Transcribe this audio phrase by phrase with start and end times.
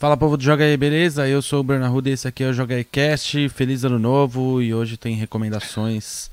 [0.00, 1.28] Fala povo do Joga aí, beleza?
[1.28, 3.50] Eu sou o Bruno Arruda e esse aqui é o Joga aí Cast.
[3.50, 6.30] Feliz ano novo e hoje tem recomendações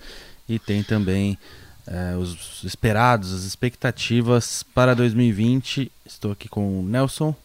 [0.47, 1.38] e tem também
[1.85, 5.91] é, os esperados, as expectativas para 2020.
[6.05, 7.35] Estou aqui com o Nelson.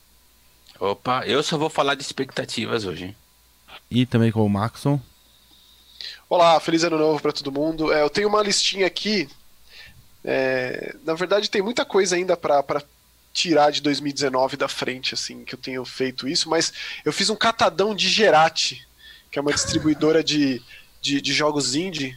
[0.78, 3.16] Opa, eu só vou falar de expectativas hoje.
[3.90, 5.00] E também com o Maxon.
[6.30, 7.92] Olá, feliz ano novo para todo mundo.
[7.92, 9.28] É, eu tenho uma listinha aqui.
[10.24, 12.62] É, na verdade, tem muita coisa ainda para
[13.32, 16.72] tirar de 2019 da frente, assim, que eu tenho feito isso, mas
[17.04, 18.86] eu fiz um catadão de Gerati,
[19.30, 20.62] que é uma distribuidora de,
[21.00, 22.16] de, de jogos indie,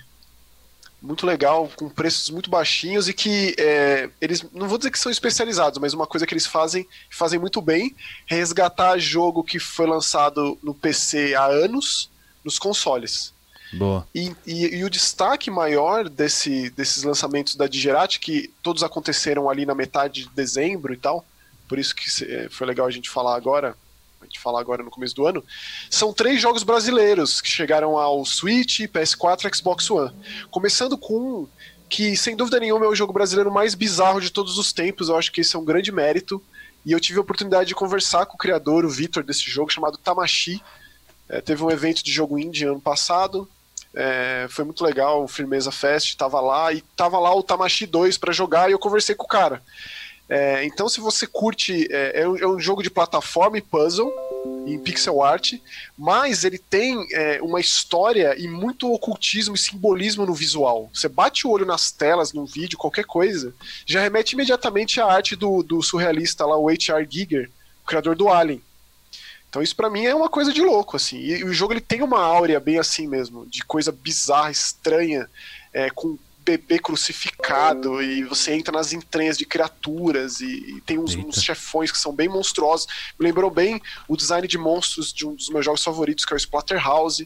[1.02, 5.12] muito legal, com preços muito baixinhos e que é, eles, não vou dizer que são
[5.12, 7.96] especializados, mas uma coisa que eles fazem, fazem muito bem,
[8.30, 12.10] é resgatar jogo que foi lançado no PC há anos,
[12.44, 13.35] nos consoles.
[13.76, 14.08] Boa.
[14.16, 19.66] E, e, e, o destaque maior desse, desses lançamentos da Digerati, que todos aconteceram ali
[19.66, 21.26] na metade de dezembro e tal,
[21.68, 23.76] por isso que é, foi legal a gente falar agora,
[24.22, 25.44] a gente falar agora no começo do ano,
[25.90, 30.12] são três jogos brasileiros que chegaram ao Switch, PS4 e Xbox One.
[30.50, 31.48] Começando com um
[31.90, 35.18] que, sem dúvida nenhuma, é o jogo brasileiro mais bizarro de todos os tempos, eu
[35.18, 36.42] acho que esse é um grande mérito,
[36.86, 39.98] e eu tive a oportunidade de conversar com o criador, o Vitor, desse jogo, chamado
[39.98, 40.62] Tamashi,
[41.28, 43.50] é, teve um evento de jogo indie ano passado,
[43.96, 48.18] é, foi muito legal, o Firmeza Fest tava lá e tava lá o Tamashi 2
[48.18, 49.62] para jogar e eu conversei com o cara.
[50.28, 54.12] É, então, se você curte, é, é, um, é, um, jogo de plataforma e puzzle
[54.66, 55.54] em pixel art,
[55.96, 60.90] mas ele tem é, uma história e muito ocultismo e simbolismo no visual.
[60.92, 63.54] Você bate o olho nas telas, no vídeo, qualquer coisa,
[63.86, 67.08] já remete imediatamente à arte do, do surrealista lá, o H.R.
[67.08, 67.52] Giger,
[67.84, 68.62] o criador do Alien.
[69.56, 71.18] Então isso para mim é uma coisa de louco, assim.
[71.18, 75.30] E, e, o jogo ele tem uma áurea bem assim mesmo, de coisa bizarra, estranha,
[75.72, 81.16] é, com bebê crucificado e você entra nas entranhas de criaturas e, e tem uns,
[81.16, 82.86] uns, chefões que são bem monstruosos.
[83.18, 86.36] Me lembrou bem o design de monstros de um dos meus jogos favoritos, que é
[86.36, 87.26] o Splatterhouse.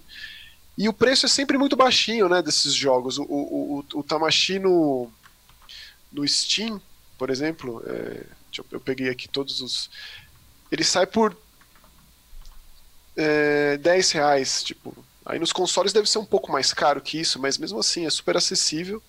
[0.78, 3.18] E o preço é sempre muito baixinho, né, desses jogos.
[3.18, 5.10] O, o, o, o Tamashi no,
[6.12, 6.80] no Steam,
[7.18, 8.24] por exemplo, é,
[8.56, 9.90] eu, eu peguei aqui todos os...
[10.72, 11.36] Ele sai por
[13.16, 14.96] é, 10 reais, tipo.
[15.26, 18.10] Aí nos consoles deve ser um pouco mais caro que isso, mas mesmo assim é
[18.10, 19.02] super acessível.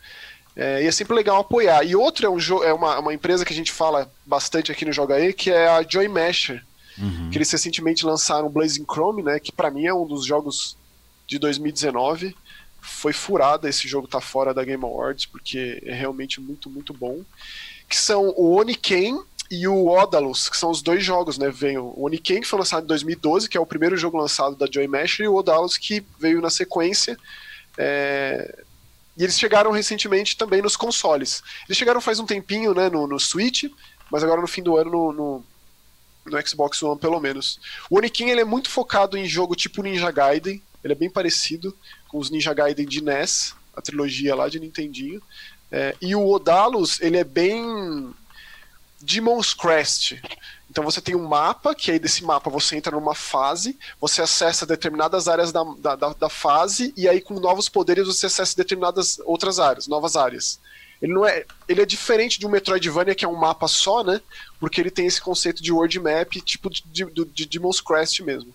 [0.55, 1.85] É, e é sempre legal apoiar.
[1.85, 4.93] E outro é, um é uma, uma empresa que a gente fala bastante aqui no
[4.93, 6.63] Joga aí, que é a Joy Masher.
[6.99, 7.31] Uhum.
[7.31, 9.41] Que eles recentemente lançaram o Blazing Chrome, né?
[9.41, 10.77] Que para mim é um dos jogos
[11.27, 12.37] de 2019.
[12.81, 17.23] Foi furada, esse jogo tá fora da Game Awards, porque é realmente muito, muito bom.
[17.89, 21.51] Que são o Oniken e o Odalus, que são os dois jogos, né?
[21.51, 24.67] Vem o Oniken, que foi lançado em 2012, que é o primeiro jogo lançado da
[24.71, 27.19] Joy Masher, e o Odalus, que veio na sequência.
[27.77, 28.63] É...
[29.17, 31.43] E eles chegaram recentemente também nos consoles.
[31.67, 33.65] Eles chegaram faz um tempinho, né, no, no Switch,
[34.09, 35.45] mas agora no fim do ano no, no,
[36.27, 37.59] no Xbox One, pelo menos.
[37.91, 41.77] O Oniken, ele é muito focado em jogo tipo Ninja Gaiden, ele é bem parecido
[42.09, 45.21] com os Ninja Gaiden de NES, a trilogia lá de Nintendinho.
[45.73, 48.15] É, e o Odalus, ele é bem
[49.01, 50.21] Demon's Crest.
[50.71, 54.65] Então você tem um mapa, que aí desse mapa você entra numa fase, você acessa
[54.65, 59.59] determinadas áreas da, da, da, fase, e aí com novos poderes você acessa determinadas outras
[59.59, 60.61] áreas, novas áreas.
[61.03, 61.45] Ele não é.
[61.67, 64.21] Ele é diferente de um Metroidvania, que é um mapa só, né?
[64.61, 68.53] Porque ele tem esse conceito de world map, tipo de, de, de Demon's Crest mesmo.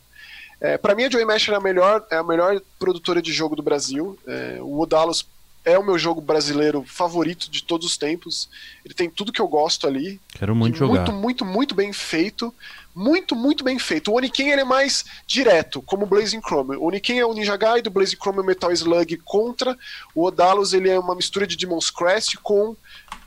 [0.62, 3.56] É, para mim, a Joy Mesh é a melhor, é a melhor produtora de jogo
[3.56, 4.18] do Brasil.
[4.28, 5.28] É, o Odalos
[5.66, 8.48] é o meu jogo brasileiro favorito de todos os tempos.
[8.86, 10.22] Ele tem tudo que eu gosto ali.
[10.38, 10.94] Quero muito jogar.
[10.94, 12.54] Muito, muito, muito bem feito.
[12.94, 14.12] Muito, muito bem feito.
[14.12, 16.78] O Oniken ele é mais direto, como o Blazing Chrome.
[16.78, 19.76] O Oniken é o Ninja Gaiden, o Blazing Chrome é o Metal Slug contra.
[20.14, 22.76] O Odalus ele é uma mistura de Demon's Crest com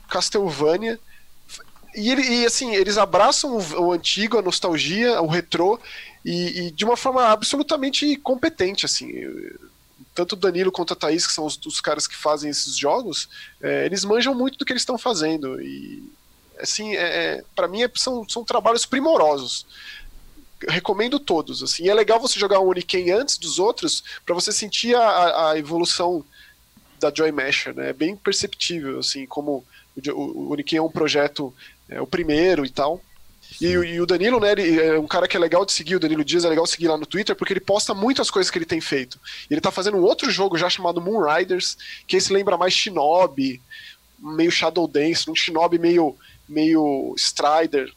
[0.09, 0.97] Castlevania.
[1.93, 5.79] E, ele, e assim, eles abraçam o, o, antigo, a nostalgia, o retrô,
[6.23, 9.11] e, e de uma forma absolutamente competente, assim
[10.13, 13.29] tanto o Danilo quanto a Thaís, que são os, os caras que fazem esses jogos,
[13.61, 15.61] é, eles manjam muito do que eles estão fazendo.
[15.61, 16.03] E,
[16.59, 19.65] assim, é, é para mim é, são, são trabalhos primorosos.
[20.67, 21.63] recomendo todos.
[21.63, 25.51] Assim, e é legal você jogar o Uniken antes dos outros, para você sentir a,
[25.51, 26.25] a, evolução
[26.99, 27.89] da Joy Masher, né?
[27.89, 29.63] É bem perceptível, assim, como
[29.95, 31.53] o, o, Uniken é um projeto,
[31.87, 33.01] é, o primeiro e tal.
[33.61, 35.99] E, e, o Danilo, né, ele é um cara que é legal de seguir, o
[35.99, 38.65] Danilo Dias é legal seguir lá no Twitter, porque ele posta muitas coisas que ele
[38.65, 39.19] tem feito.
[39.49, 43.61] Ele tá fazendo um outro jogo já chamado Moonriders, que esse lembra mais Shinobi,
[44.17, 46.15] meio Shadow Dance, um Shinobi meio,
[46.47, 47.91] meio Strider.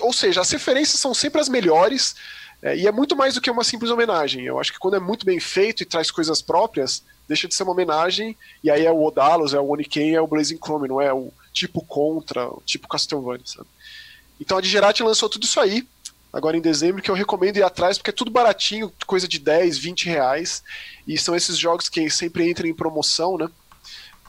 [0.00, 2.14] Ou seja, as referências são sempre as melhores,
[2.62, 4.44] é, e é muito mais do que uma simples homenagem.
[4.44, 7.62] Eu acho que quando é muito bem feito e traz coisas próprias, deixa de ser
[7.62, 11.00] uma homenagem, e aí é o Odalos, é o Oniken, é o Blazing Chrome, não
[11.00, 13.68] é o tipo contra, o tipo Castlevania, sabe?
[14.40, 15.86] Então a Digerati lançou tudo isso aí.
[16.32, 19.78] agora em dezembro, que eu recomendo ir atrás, porque é tudo baratinho, coisa de 10,
[19.78, 20.62] 20 reais.
[21.06, 23.48] E são esses jogos que sempre entram em promoção, né?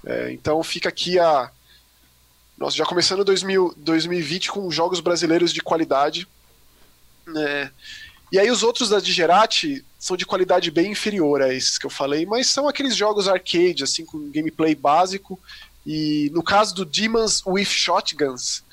[0.05, 1.49] É, então fica aqui a.
[2.57, 6.27] Nossa, já começando 2000, 2020 com jogos brasileiros de qualidade.
[7.35, 7.69] É,
[8.31, 11.89] e aí os outros da Digerati são de qualidade bem inferior a esses que eu
[11.89, 15.39] falei, mas são aqueles jogos arcade, assim, com gameplay básico.
[15.85, 18.63] E no caso do Demons with Shotguns,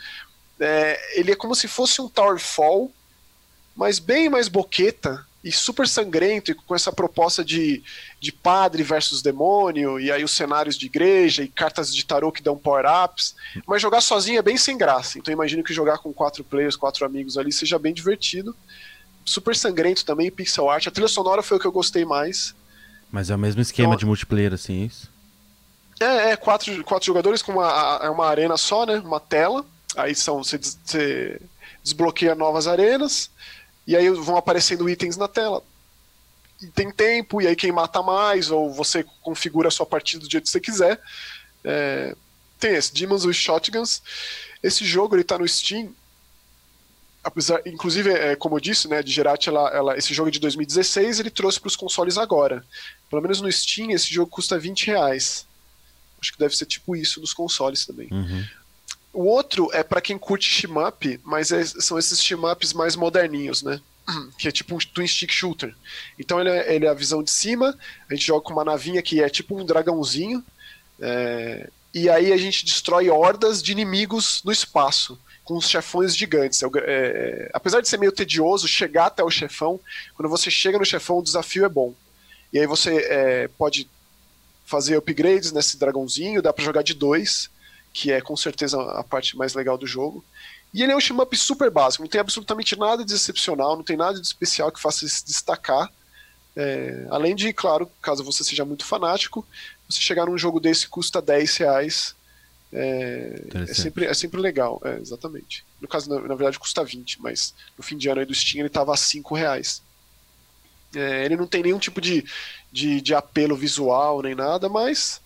[0.63, 2.91] é, ele é como se fosse um Towerfall,
[3.75, 7.83] mas bem mais boqueta e super sangrento, e com essa proposta de,
[8.21, 12.43] de padre versus demônio, e aí os cenários de igreja, e cartas de tarô que
[12.43, 13.35] dão power-ups.
[13.67, 15.19] Mas jogar sozinho é bem sem graça.
[15.19, 18.55] Então imagino que jogar com quatro players, quatro amigos ali, seja bem divertido.
[19.25, 20.87] Super sangrento também, pixel art.
[20.87, 22.55] A trilha sonora foi o que eu gostei mais.
[23.11, 25.11] Mas é o mesmo esquema então, de multiplayer, assim, é isso?
[26.01, 29.01] É, é quatro, quatro jogadores com uma, é uma arena só, né?
[29.01, 29.65] Uma tela.
[29.97, 30.43] Aí são.
[30.43, 31.41] Você, você
[31.83, 33.31] desbloqueia novas arenas.
[33.87, 35.63] E aí vão aparecendo itens na tela.
[36.61, 40.31] E tem tempo, e aí quem mata mais, ou você configura a sua partida do
[40.31, 41.01] jeito que você quiser.
[41.65, 42.15] É,
[42.61, 44.01] tem esse, Demons with Shotguns.
[44.63, 45.93] Esse jogo ele tá no Steam.
[47.25, 50.41] Apesar, inclusive, é, como eu disse, né, de Gerati, ela, ela, esse jogo é de
[50.41, 52.65] 2016, ele trouxe para os consoles agora.
[53.09, 55.47] Pelo menos no Steam, esse jogo custa 20 reais.
[56.21, 58.09] Acho que deve ser tipo isso nos consoles também.
[58.13, 58.45] Uhum.
[59.13, 63.81] O outro é para quem curte shmup, mas é, são esses shmups mais moderninhos, né?
[64.39, 65.75] Que é tipo um twin stick shooter.
[66.19, 67.77] Então ele é, ele é, a visão de cima,
[68.09, 70.43] a gente joga com uma navinha que é tipo um dragãozinho,
[70.99, 76.63] é, e aí a gente destrói hordas de inimigos no espaço, com os chefões gigantes.
[76.63, 79.79] É, é, apesar de ser meio tedioso chegar até o chefão,
[80.15, 81.95] quando você chega no chefão o desafio é bom.
[82.51, 83.89] E aí você é, pode
[84.65, 87.51] fazer upgrades nesse dragãozinho, dá para jogar de dois
[87.93, 90.25] que é com certeza a parte mais legal do jogo.
[90.73, 93.97] E ele é um shmup super básico, não tem absolutamente nada de excepcional, não tem
[93.97, 95.93] nada de especial que faça se destacar.
[96.57, 99.47] É, além de, claro, caso você seja muito fanático,
[99.89, 102.15] você chegar num jogo desse custa 10 reais.
[102.73, 105.63] É, é sempre, é sempre legal, é, exatamente.
[105.79, 108.61] No caso, na, na, verdade, custa 20, mas no fim de ano aí do Steam
[108.61, 109.83] ele estava a 5 reais.
[110.95, 112.25] É, ele não tem nenhum tipo de,
[112.71, 115.22] de, de apelo visual nem nada, mas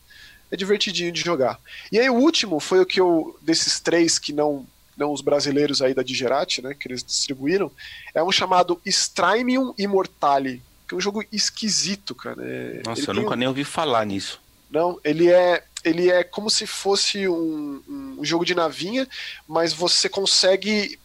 [0.50, 1.58] é divertidinho de jogar.
[1.90, 4.66] E aí o último foi o que eu, desses três que não
[4.96, 7.70] não os brasileiros aí da Digerati, né, que eles distribuíram,
[8.14, 12.42] é um chamado Strimium Immortale, que é um jogo esquisito, cara.
[12.42, 13.36] É, Nossa, eu nunca um...
[13.36, 14.40] nem ouvi falar nisso.
[14.70, 17.80] Não, ele é ele é como se fosse um,
[18.18, 19.06] um jogo de navinha,
[19.46, 20.98] mas você consegue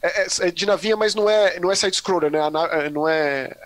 [0.00, 2.38] é, é, é de navinha, mas não é não é side scroller, né?
[2.92, 3.56] Não é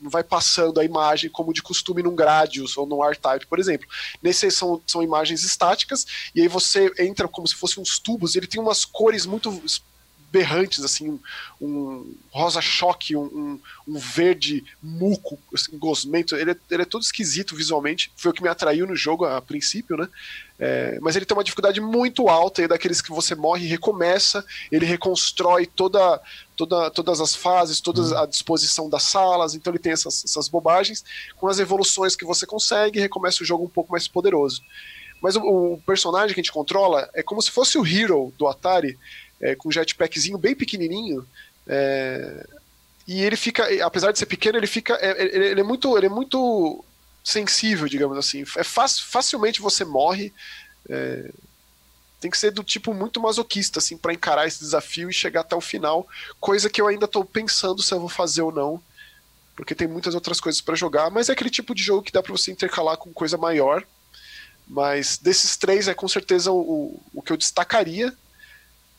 [0.00, 3.86] vai passando a imagem como de costume num Gradius ou num R-Type, por exemplo.
[4.22, 8.46] Nesse são, são imagens estáticas, e aí você entra como se fossem uns tubos, ele
[8.46, 9.62] tem umas cores muito
[10.30, 11.18] berrantes, assim,
[11.60, 16.36] um rosa choque, um, um, um verde muco, assim, gosmento.
[16.36, 18.12] Ele é, ele é todo esquisito visualmente.
[18.16, 20.08] Foi o que me atraiu no jogo a, a princípio, né?
[20.58, 24.44] É, mas ele tem uma dificuldade muito alta, e daqueles que você morre e recomeça,
[24.72, 26.20] ele reconstrói toda,
[26.56, 28.18] toda, todas as fases, toda uhum.
[28.18, 31.04] a disposição das salas, então ele tem essas, essas bobagens.
[31.36, 34.62] Com as evoluções que você consegue, recomeça o jogo um pouco mais poderoso.
[35.20, 38.46] Mas o, o personagem que a gente controla é como se fosse o Hero do
[38.46, 38.98] Atari,
[39.40, 41.26] é, com um jetpackzinho bem pequenininho.
[41.66, 42.46] É,
[43.06, 46.06] e ele fica, apesar de ser pequeno, ele fica, é, ele, ele, é muito, ele
[46.06, 46.84] é muito
[47.22, 48.44] sensível, digamos assim.
[48.56, 50.32] É fácil, facilmente você morre.
[50.88, 51.30] É,
[52.20, 55.54] tem que ser do tipo muito masoquista, assim, para encarar esse desafio e chegar até
[55.54, 56.08] o final.
[56.40, 58.82] Coisa que eu ainda estou pensando se eu vou fazer ou não,
[59.54, 61.10] porque tem muitas outras coisas para jogar.
[61.10, 63.84] Mas é aquele tipo de jogo que dá para você intercalar com coisa maior.
[64.66, 68.12] Mas desses três é com certeza o, o que eu destacaria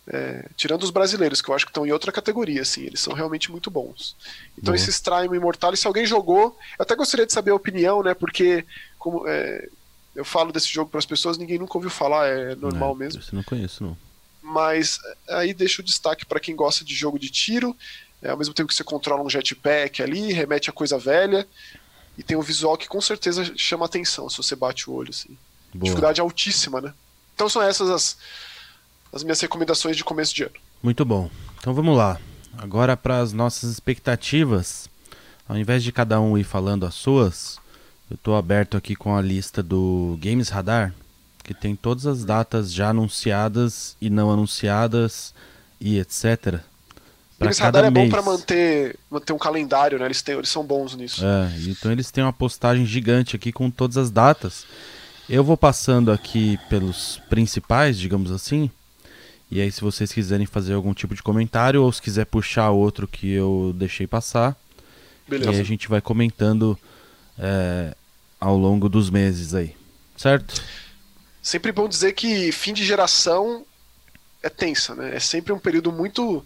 [0.10, 3.14] é, tirando os brasileiros, que eu acho que estão em outra categoria, assim, eles são
[3.14, 4.16] realmente muito bons.
[4.58, 4.76] Então, Boa.
[4.76, 8.14] esse Strime Imortal, se alguém jogou, eu até gostaria de saber a opinião, né?
[8.14, 8.66] Porque,
[8.98, 9.68] como é,
[10.16, 13.22] eu falo desse jogo para as pessoas, ninguém nunca ouviu falar, é normal é, mesmo.
[13.22, 13.98] Eu não conheço, não.
[14.42, 14.98] Mas
[15.28, 17.76] aí deixa o destaque para quem gosta de jogo de tiro,
[18.22, 21.46] é, ao mesmo tempo que você controla um jetpack ali, remete a coisa velha,
[22.18, 25.38] e tem um visual que com certeza chama atenção se você bate o olho, assim.
[25.74, 25.84] Boa.
[25.84, 26.94] Dificuldade altíssima, né?
[27.36, 28.18] Então são essas as
[29.18, 30.54] as minhas recomendações de começo de ano.
[30.82, 31.30] Muito bom.
[31.60, 32.20] Então vamos lá.
[32.58, 34.88] Agora para as nossas expectativas.
[35.50, 37.58] Ao invés de cada um ir falando as suas,
[38.12, 40.94] eu estou aberto aqui com a lista do Games Radar,
[41.44, 45.34] que tem todas as datas já anunciadas e não anunciadas
[45.80, 46.60] e etc.
[47.40, 48.10] Games Radar é mês.
[48.10, 50.06] bom para manter, manter um calendário, né?
[50.06, 51.24] Eles, têm, eles são bons nisso.
[51.26, 54.66] É, então eles têm uma postagem gigante aqui com todas as datas.
[55.30, 58.70] Eu vou passando aqui pelos principais, digamos assim,
[59.50, 63.08] E aí, se vocês quiserem fazer algum tipo de comentário ou se quiser puxar outro
[63.08, 64.56] que eu deixei passar,
[65.28, 65.52] Beleza.
[65.52, 66.78] e aí a gente vai comentando
[67.40, 67.96] é,
[68.40, 69.76] ao longo dos meses aí.
[70.18, 70.62] Certo?
[71.42, 73.66] Sempre bom dizer que fim de geração
[74.44, 75.16] é tensa, né?
[75.16, 76.44] É sempre um período muito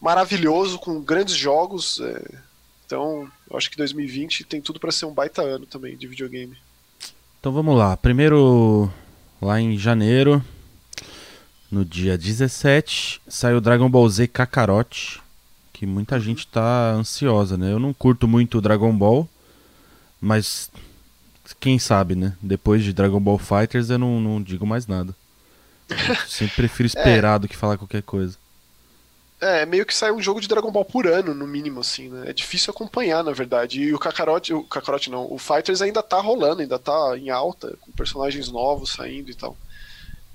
[0.00, 2.00] maravilhoso, com grandes jogos.
[2.00, 2.46] é.
[2.84, 6.56] Então, eu acho que 2020 tem tudo pra ser um baita ano também de videogame.
[7.40, 7.96] Então vamos lá.
[7.96, 8.88] Primeiro,
[9.42, 10.44] lá em janeiro,
[11.70, 15.20] no dia 17, saiu Dragon Ball Z Kakarot,
[15.72, 17.72] que muita gente tá ansiosa, né?
[17.72, 19.28] Eu não curto muito o Dragon Ball,
[20.20, 20.70] mas
[21.60, 22.36] quem sabe, né?
[22.40, 25.14] Depois de Dragon Ball Fighters eu não, não digo mais nada.
[26.26, 28.36] Sempre prefiro esperar do que falar qualquer coisa.
[29.38, 32.30] É, meio que sai um jogo de Dragon Ball por ano, no mínimo, assim, né?
[32.30, 33.82] É difícil acompanhar, na verdade.
[33.82, 37.76] E o Kakarot, o Kakarot não, o Fighters ainda tá rolando, ainda tá em alta,
[37.82, 39.54] com personagens novos saindo e tal.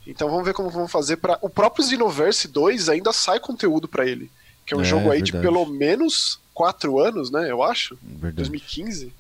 [0.05, 4.05] Então vamos ver como vão fazer para O próprio Xenoverse 2 ainda sai conteúdo pra
[4.05, 4.31] ele.
[4.65, 7.49] Que é um É, jogo aí de pelo menos 4 anos, né?
[7.51, 7.97] Eu acho.
[8.01, 8.35] Verdade.
[8.37, 9.13] 2015.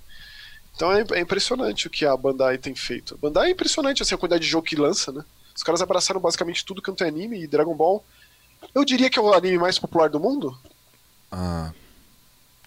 [0.75, 3.13] Então é, é impressionante o que a Bandai tem feito.
[3.13, 5.23] A Bandai é impressionante assim, a quantidade de jogo que lança, né?
[5.55, 8.03] Os caras abraçaram basicamente tudo quanto é anime e Dragon Ball.
[8.73, 10.57] Eu diria que é o anime mais popular do mundo.
[11.31, 11.71] Ah,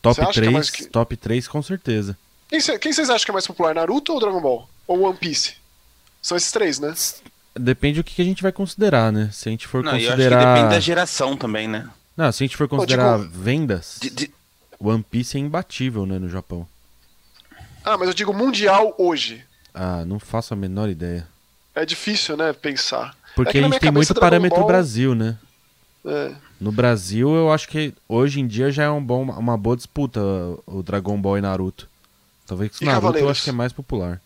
[0.02, 2.16] top Você acha que é 3, mais que- top 3 com certeza.
[2.48, 4.68] Quem vocês acham que é mais popular, Naruto ou Dragon Ball?
[4.86, 5.54] Ou One Piece?
[6.22, 6.94] São esses três, né?
[7.56, 9.30] Depende do que a gente vai considerar, né?
[9.32, 10.54] Se a gente for Não, e eu acho que considerar.
[10.54, 11.88] depende da geração também, né?
[12.16, 14.30] Não, se a gente for considerar digo- vendas, De- de-
[14.80, 16.66] One Piece é imbatível, né, no Japão.
[17.84, 19.44] Ah, mas eu digo mundial hoje.
[19.72, 21.26] Ah, não faço a menor ideia.
[21.74, 23.16] É difícil, né, pensar.
[23.36, 25.36] Porque É a gente tem muito Dragon parâmetro Ball- Brasil, né?
[26.06, 26.32] É.
[26.60, 30.20] No Brasil, eu acho que hoje em dia já é um bom, uma boa disputa
[30.66, 31.88] o Dragon Ball e Naruto.
[32.46, 34.20] Talvez o E Naruto eu acho que é mais popular.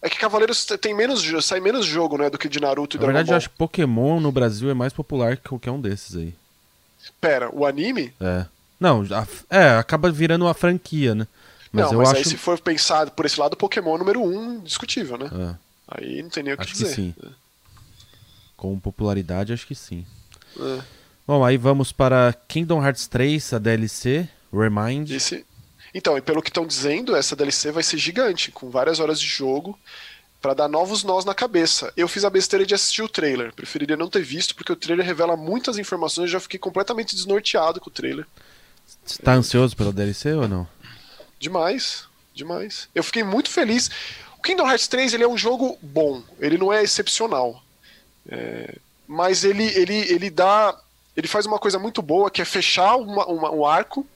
[0.00, 3.00] É que Cavaleiros tem menos, sai menos jogo, né, do que de Naruto e Na
[3.00, 3.36] Dragon verdade, eu Ball.
[3.38, 6.34] acho que Pokémon no Brasil é mais popular que qualquer um desses aí.
[7.20, 8.12] Pera, o anime?
[8.20, 8.46] É.
[8.78, 11.26] Não, a- é, acaba virando uma franquia, né?
[11.72, 12.18] Mas não, eu mas acho.
[12.18, 15.28] aí se for pensado por esse lado, Pokémon é número um, discutível, né?
[15.32, 15.54] É,
[15.88, 16.94] Aí não tem nem o que acho que dizer.
[16.94, 17.14] sim.
[18.56, 20.04] Com popularidade, acho que sim.
[20.58, 20.80] É.
[21.26, 25.10] Bom, aí vamos para Kingdom Hearts 3, a DLC, Remind.
[25.10, 25.44] Esse...
[25.94, 29.26] Então, e pelo que estão dizendo, essa DLC vai ser gigante, com várias horas de
[29.26, 29.78] jogo,
[30.40, 31.92] pra dar novos nós na cabeça.
[31.96, 35.04] Eu fiz a besteira de assistir o trailer, preferiria não ter visto, porque o trailer
[35.04, 38.26] revela muitas informações, eu já fiquei completamente desnorteado com o trailer.
[39.04, 40.66] Você tá ansioso pela DLC ou não?
[41.38, 42.04] Demais,
[42.34, 42.88] demais.
[42.94, 43.90] Eu fiquei muito feliz.
[44.38, 47.62] O Kingdom Hearts 3 ele é um jogo bom, ele não é excepcional.
[48.28, 48.76] É,
[49.06, 50.78] mas ele, ele, ele dá.
[51.16, 54.06] Ele faz uma coisa muito boa, que é fechar uma, uma- um arco,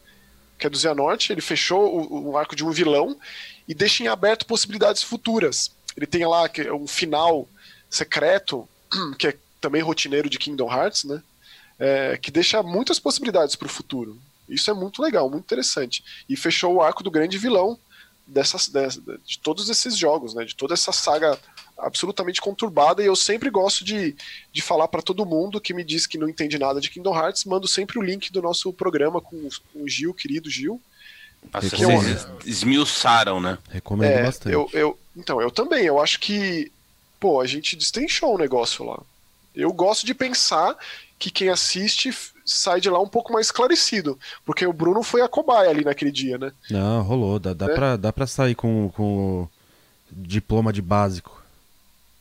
[0.63, 3.19] que é do Xehanort, ele fechou o, o arco de um vilão
[3.67, 5.73] e deixa em aberto possibilidades futuras.
[5.97, 7.49] Ele tem lá é um final
[7.91, 8.69] secreto,
[9.19, 11.21] que é também rotineiro de Kingdom Hearts, né?
[11.81, 14.17] É, que deixa muitas possibilidades para o futuro.
[14.49, 16.05] Isso é muito legal, muito interessante.
[16.29, 17.77] E fechou o arco do grande vilão
[18.25, 20.45] dessas, dessa- de todos esses jogos, né?
[20.45, 21.37] De toda essa saga
[21.83, 23.03] absolutamente conturbada.
[23.03, 24.15] E eu sempre gosto de,
[24.53, 27.45] de falar para todo mundo que me diz que não entende nada de Kingdom Hearts,
[27.45, 30.81] mando sempre o link do nosso programa com, o- com o Gil, querido Gil.
[31.53, 33.59] Nossa, Que vocês esmiuçaram, né?
[33.71, 34.55] Recomendo É, bastante.
[34.55, 35.85] eu, eu, então, eu também.
[35.85, 36.71] Eu acho que,
[37.19, 39.01] pô, a gente destrinchou o negócio lá.
[39.55, 40.77] Eu gosto de pensar
[41.19, 42.11] que quem assiste
[42.45, 44.19] sai de lá um pouco mais esclarecido.
[44.45, 46.53] Porque o Bruno foi a cobaia ali naquele dia, né?
[46.71, 47.39] Não, rolou.
[47.39, 47.75] Dá, dá, É?
[47.75, 49.51] pra, dá pra sair com, com o
[50.11, 51.42] diploma de básico.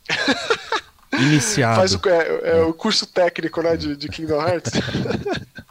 [1.13, 1.79] Iniciado.
[1.79, 4.71] Faz o, é, é o curso técnico, né, de, de Kingdom Hearts.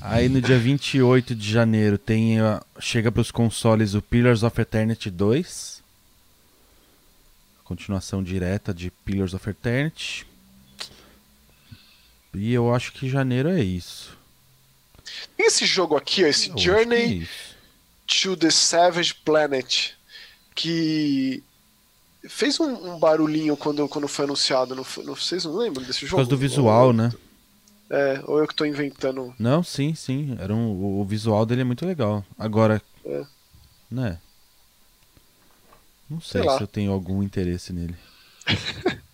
[0.00, 2.36] Aí no dia 28 de janeiro tem
[2.78, 5.82] chega para os consoles o Pillars of Eternity 2.
[7.64, 10.24] Continuação direta de Pillars of Eternity.
[12.32, 14.16] E eu acho que janeiro é isso.
[15.36, 17.56] Tem esse jogo aqui, ó, esse Eu é Journey isso.
[18.06, 19.92] to the Savage Planet,
[20.54, 21.42] que
[22.28, 24.74] fez um, um barulhinho quando, quando foi anunciado.
[24.74, 26.16] Não, foi- não, vocês não lembram desse Por jogo?
[26.16, 27.12] causa do visual, ou, né?
[27.88, 29.34] É, ou eu que tô inventando.
[29.38, 30.36] Não, sim, sim.
[30.40, 32.24] Era um, o, o visual dele é muito legal.
[32.38, 33.24] Agora, É.
[33.90, 34.18] né?
[36.08, 37.96] Não sei, Sei se eu tenho algum interesse nele.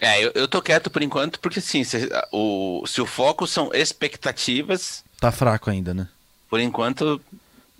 [0.00, 3.70] É, eu, eu tô quieto por enquanto, porque assim, se o, se o foco são
[3.72, 6.08] expectativas, Tá fraco ainda, né?
[6.50, 7.18] por enquanto,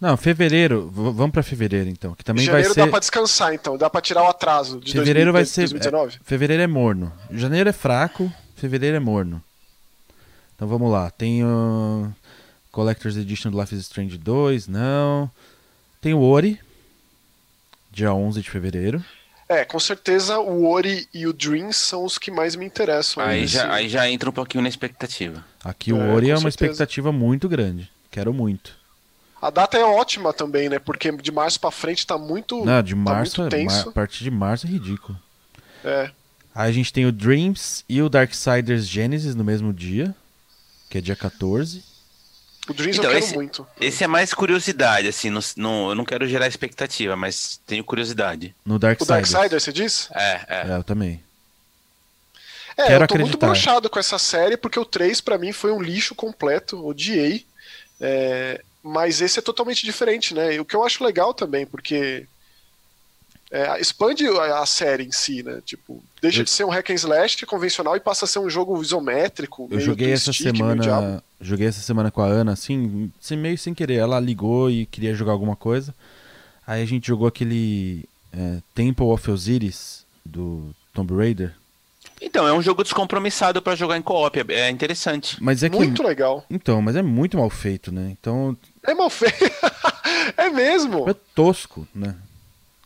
[0.01, 0.91] Não, fevereiro.
[0.93, 2.81] vamos pra fevereiro então, que também Janeiro vai ser.
[2.85, 3.79] dá pra descansar, então.
[3.79, 5.61] Dá pra tirar o atraso de Fevereiro 2000 vai ser.
[5.63, 6.17] 2019.
[6.17, 7.13] é, fevereiro é morno.
[7.31, 9.43] Janeiro é fraco, fevereiro é morno.
[10.55, 11.11] Então vamos lá.
[11.11, 12.13] Tem o
[12.71, 15.31] Collector's Edition do Life is Strange 2, não.
[16.01, 16.61] Tem o Ori,
[17.91, 19.03] dia 11 de fevereiro.
[19.49, 23.23] É, com certeza o Ori e o Dreams são os que mais me interessam.
[23.23, 25.45] Aí nesse- já, aí já entra um pouquinho na expectativa.
[25.63, 26.73] Aqui o É, Ori é uma certeza.
[26.73, 27.91] expectativa muito grande.
[28.11, 28.75] Quero muito.
[29.47, 30.79] A data é ótima também, né?
[30.79, 32.65] Porque de março pra frente tá muito.
[32.65, 33.91] Não, de tá março, muito é- tenso.
[33.91, 35.19] a partir de março é ridículo.
[35.85, 36.11] É.
[36.55, 40.15] Aí a gente tem o Dreams e o Darksiders Genesis no mesmo dia,
[40.89, 41.85] que é dia 14.
[42.67, 43.67] O Dreams Então, eu quero esse- muito.
[43.79, 48.55] Esse é mais curiosidade, assim, não, não- eu não quero gerar expectativa, mas tenho curiosidade.
[48.65, 49.31] No O Darksiders.
[49.31, 50.09] Darksider, você diz?
[50.13, 50.71] É, é.
[50.71, 51.23] É, eu também.
[52.79, 53.47] É, Quero eu tô muito acreditar.
[53.47, 57.45] broxado com essa série, porque o 3 pra mim foi um lixo completo, odiei.
[58.01, 60.55] É, mas esse é totalmente diferente, né?
[60.55, 62.26] E o que eu acho legal também, porque
[63.50, 65.61] é, expande a, a série em si, né?
[65.64, 68.50] Tipo, deixa Eu- de ser um hack and slash convencional e passa a ser um
[68.50, 69.62] jogo isométrico.
[69.64, 71.23] Eu meio joguei essa stick, semana.
[71.41, 73.95] Joguei essa semana com a Ana, assim, sem- meio sem querer.
[73.97, 75.95] Ela ligou e queria jogar alguma coisa.
[76.67, 81.55] Aí a gente jogou aquele é, Temple of Osiris do Tomb Raider.
[82.26, 85.37] Então, é um jogo descompromissado pra jogar em co-op, é- é interessante.
[85.43, 86.09] Mas é Muito que.
[86.09, 86.45] legal.
[86.50, 88.09] Então, mas é muito mal feito, né?
[88.19, 89.35] Então É mal feito.
[90.37, 91.09] é mesmo.
[91.09, 92.14] é tosco, né?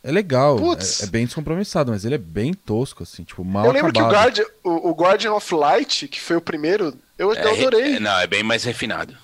[0.02, 1.02] É legal, Putz.
[1.02, 4.32] é, é bem descompromissado, mas ele é bem tosco, assim, tipo, mal Eu lembro acabado.
[4.34, 7.50] que o, Guardian, o, o Guardian of Light, que foi o primeiro, eu, eu É,
[7.60, 7.96] adorei.
[7.96, 9.16] é- não, é bem mais refinado.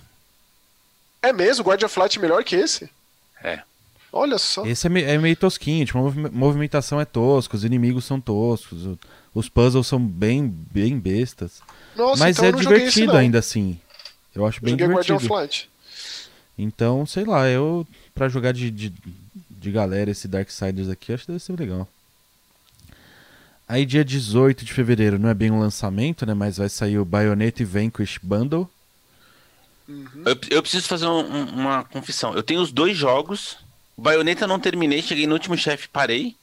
[1.22, 2.88] É mesmo, o Guardian of Light é melhor que esse?
[3.42, 3.60] É.
[4.12, 4.64] Olha só.
[4.66, 8.20] Esse é, me- é meio tosquinho, tipo, a movi- movimentação é tosca, os inimigos são
[8.20, 8.96] toscos,
[9.34, 11.60] os puzzles são bem, bem bestas.
[11.96, 13.18] Nossa, mas então é esse, divertido não.
[13.18, 13.78] ainda assim.
[14.34, 15.18] Eu acho Eu bem divertido.
[16.56, 18.92] Então, sei lá, eu pra jogar de, de,
[19.50, 21.88] de galera esse Darksiders aqui, acho que deve ser legal.
[23.66, 27.04] Aí dia 18 de fevereiro, não é bem um lançamento, né, mas vai sair o
[27.04, 28.68] Bayonetta e Vanquish Bundle.
[29.88, 32.34] Eu, eu preciso fazer um- um- uma confissão.
[32.34, 33.56] Eu tenho os dois jogos.
[33.96, 36.36] Bayonetta não terminei, cheguei no último chefe, parei.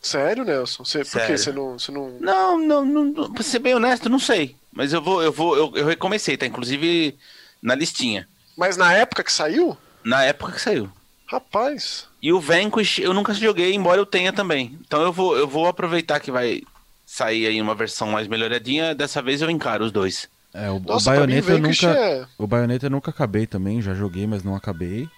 [0.00, 0.84] Sério, Nelson?
[0.84, 1.26] Você, por Sério.
[1.26, 2.10] que você não, você não.
[2.20, 4.54] Não, não, não, pra ser bem honesto, não sei.
[4.72, 6.46] Mas eu vou, eu vou, eu, eu recomecei, tá?
[6.46, 7.16] Inclusive
[7.62, 8.28] na listinha.
[8.56, 9.76] Mas na época que saiu?
[10.04, 10.90] Na época que saiu.
[11.26, 12.06] Rapaz.
[12.22, 14.78] E o Vanquish eu nunca joguei, embora eu tenha também.
[14.86, 16.62] Então eu vou, eu vou aproveitar que vai
[17.04, 18.94] sair aí uma versão mais melhoradinha.
[18.94, 20.28] Dessa vez eu encaro os dois.
[20.54, 22.26] É, o, o Nossa, mim, Bayonetta eu Vanquish nunca, é.
[22.38, 25.08] o Bayonetta eu nunca acabei também, já joguei, mas não acabei.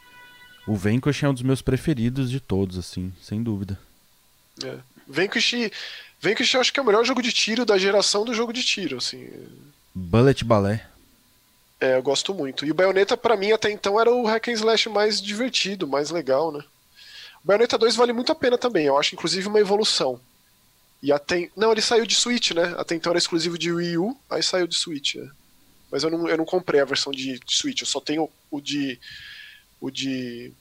[0.67, 3.79] O Vanquish é um dos meus preferidos de todos, assim, sem dúvida.
[4.65, 4.79] É.
[5.07, 5.71] Vanquish.
[6.21, 8.63] Vanquish eu acho que é o melhor jogo de tiro da geração do jogo de
[8.65, 9.29] tiro, assim.
[9.95, 10.83] Bullet Ballet.
[11.81, 12.67] É, eu gosto muito.
[12.67, 16.11] E o Bayonetta, pra mim, até então, era o hack and slash mais divertido, mais
[16.11, 16.61] legal, né?
[17.43, 18.87] O Bayonetta 2 vale muito a pena também.
[18.87, 20.21] Eu acho, inclusive, uma evolução.
[21.01, 21.49] E até...
[21.57, 22.75] Não, ele saiu de Switch, né?
[22.77, 25.29] Até então era exclusivo de Wii U, aí saiu de Switch, é.
[25.91, 28.61] Mas eu não, eu não comprei a versão de, de Switch, eu só tenho o
[28.61, 28.99] de...
[29.81, 30.53] O de...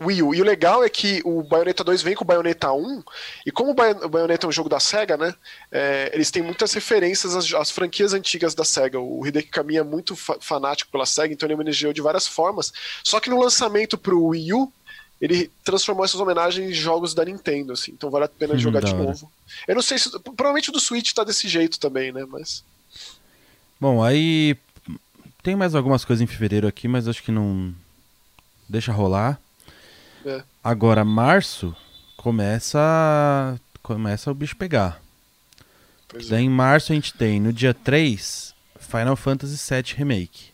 [0.00, 0.34] Wii U.
[0.34, 3.02] E o legal é que o Bayonetta 2 vem com o Bayonetta 1,
[3.46, 5.34] e como o Bayo- o Bayonetta é um jogo da SEGA, né?
[5.72, 9.00] é, eles têm muitas referências às, às franquias antigas da SEGA.
[9.00, 12.72] O Hideki Kamiya é muito fa- fanático pela SEGA, então ele homenageou de várias formas.
[13.02, 14.72] Só que no lançamento pro Wii U,
[15.18, 17.92] ele transformou essas homenagens em jogos da Nintendo, assim.
[17.92, 19.02] Então vale a pena Hum, jogar de hora.
[19.02, 19.32] novo.
[19.66, 20.10] Eu não sei se.
[20.20, 22.26] Provavelmente o do Switch tá desse jeito também, né?
[22.28, 22.62] Mas.
[23.80, 24.56] Bom, aí
[25.42, 27.74] tem mais algumas coisas em fevereiro aqui, mas acho que não
[28.68, 29.40] deixa rolar.
[30.26, 30.42] É.
[30.62, 31.74] Agora março
[32.16, 35.00] começa começa o bicho pegar.
[36.08, 36.30] Pois é.
[36.30, 40.50] Daí em março a gente tem no dia 3 Final Fantasy VII Remake.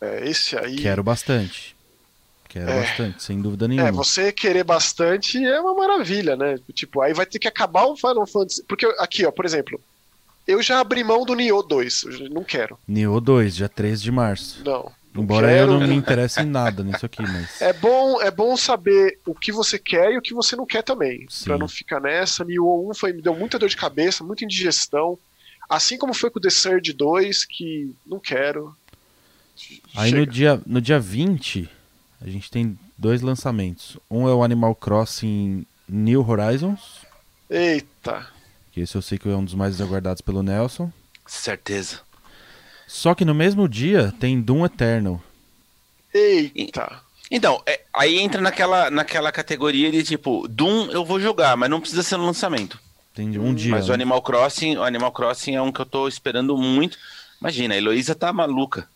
[0.00, 0.76] É, esse aí.
[0.76, 1.76] Quero bastante.
[2.48, 2.80] Quero É.
[2.80, 3.88] bastante, sem dúvida nenhuma.
[3.88, 6.58] É, você querer bastante é uma maravilha, né?
[6.74, 8.62] Tipo, aí vai ter que acabar o Final Fantasy.
[8.64, 9.80] Porque aqui, ó, por exemplo,
[10.46, 12.02] eu já abri mão do Nioh 2.
[12.02, 12.78] Eu já não quero.
[12.86, 14.62] Nioh 2, dia 3 de março.
[14.64, 14.92] Não.
[15.14, 15.72] Embora quero.
[15.72, 17.60] eu não me interesse em nada nisso aqui, mas.
[17.60, 20.82] É bom, é bom saber o que você quer e o que você não quer
[20.82, 21.26] também.
[21.28, 21.44] Sim.
[21.44, 22.44] Pra não ficar nessa.
[22.44, 25.18] Nioh 1 foi, me deu muita dor de cabeça, muita indigestão.
[25.68, 28.74] Assim como foi com o The Surge 2, que não quero.
[29.94, 31.68] Aí no dia, no dia 20,
[32.20, 33.98] a gente tem dois lançamentos.
[34.10, 37.02] Um é o Animal Crossing New Horizons,
[37.50, 38.26] Eita.
[38.72, 40.90] que esse eu sei que é um dos mais aguardados pelo Nelson.
[41.26, 42.00] Certeza.
[42.92, 45.18] Só que no mesmo dia tem Doom Eternal.
[46.12, 47.00] Eita.
[47.30, 51.80] Então, é- aí entra naquela, naquela categoria de tipo, Doom eu vou jogar, mas não
[51.80, 52.78] precisa ser no lançamento.
[53.14, 53.70] Tem um dia.
[53.70, 53.94] mas o né?
[53.94, 56.98] Animal Crossing, o Animal Crossing é um que eu tô esperando muito.
[57.40, 58.86] Imagina, a Heloísa tá maluca.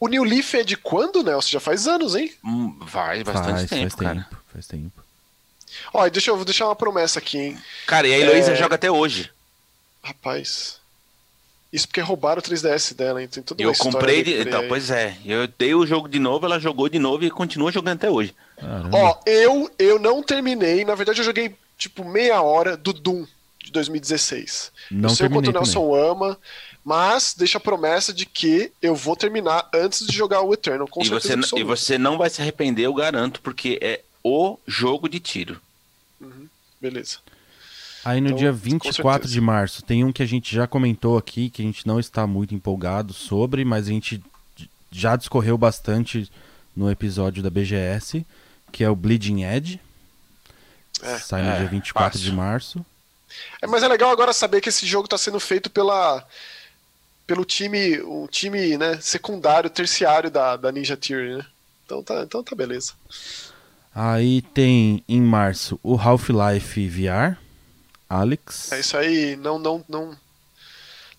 [0.00, 1.50] O New Leaf é de quando, Nelson?
[1.50, 2.32] Já faz anos, hein?
[2.42, 4.14] Hum, Vai bastante faz, tempo, faz cara.
[4.30, 5.04] tempo, faz tempo.
[5.92, 7.58] Ó, deixa eu deixar uma promessa aqui, hein?
[7.86, 8.56] Cara, e a Heloísa É.
[8.56, 9.30] joga até hoje.
[10.02, 10.80] Rapaz.
[11.72, 14.22] Isso porque roubaram o 3DS dela, toda uma Eu comprei.
[14.22, 14.68] de Então, aí.
[14.68, 15.16] pois é.
[15.24, 18.34] Eu dei o jogo de novo, ela jogou de novo e continua jogando até hoje.
[18.58, 18.96] Caramba.
[18.96, 23.26] Ó, eu, eu não terminei, na verdade eu joguei tipo meia hora do Doom
[23.64, 24.70] de 2016.
[24.90, 25.62] não eu sei o quanto o também.
[25.66, 26.38] Nelson ama,
[26.84, 31.00] mas deixa a promessa de que eu vou terminar antes de jogar o Eternal, com
[31.00, 31.66] E certeza você, e absoluta.
[31.66, 35.58] você não vai se arrepender, eu garanto, porque é o jogo de tiro.
[36.80, 37.18] Beleza.
[38.04, 39.32] Aí no Então, dia com 24 certeza.
[39.32, 42.26] de março tem um que a gente já comentou aqui, que a gente não está
[42.26, 44.22] muito empolgado sobre, mas a gente
[44.90, 46.30] já discorreu bastante
[46.76, 48.26] no episódio da BGS,
[48.72, 49.80] que é o Bleeding Edge.
[51.02, 52.30] É, Sai no é, dia 24 fácil.
[52.30, 52.86] de março.
[53.60, 56.24] É, mas é legal agora saber que esse jogo está sendo feito pela
[57.26, 61.46] pelo time, um time, né, secundário, terciário da, da Ninja Theory, né?
[61.86, 62.92] Então tá, então tá beleza.
[63.94, 67.36] Aí tem em março o Half-Life VR,
[68.20, 68.72] Alex.
[68.72, 70.16] É isso aí, não não não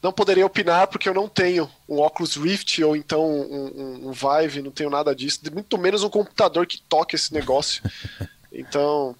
[0.01, 3.71] não poderia opinar porque eu não tenho um Oculus Rift ou então um,
[4.03, 7.81] um- um Vive, não tenho nada disso, muito menos um computador que toque esse negócio.
[8.55, 9.15] Então,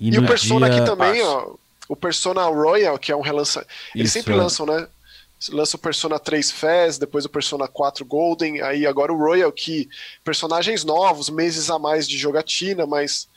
[0.00, 1.30] E, no o Persona aqui também, Passo.
[1.30, 1.54] ó.
[1.86, 3.70] O Persona Royal, que é um relançamento.
[3.94, 4.36] Eles Isso, sempre é.
[4.36, 4.88] lançam, né?
[5.50, 9.86] Lança o Persona 3 Fez, depois o Persona 4 Golden, aí agora o Royal, que
[10.24, 13.28] personagens novos, meses a mais de jogatina, mas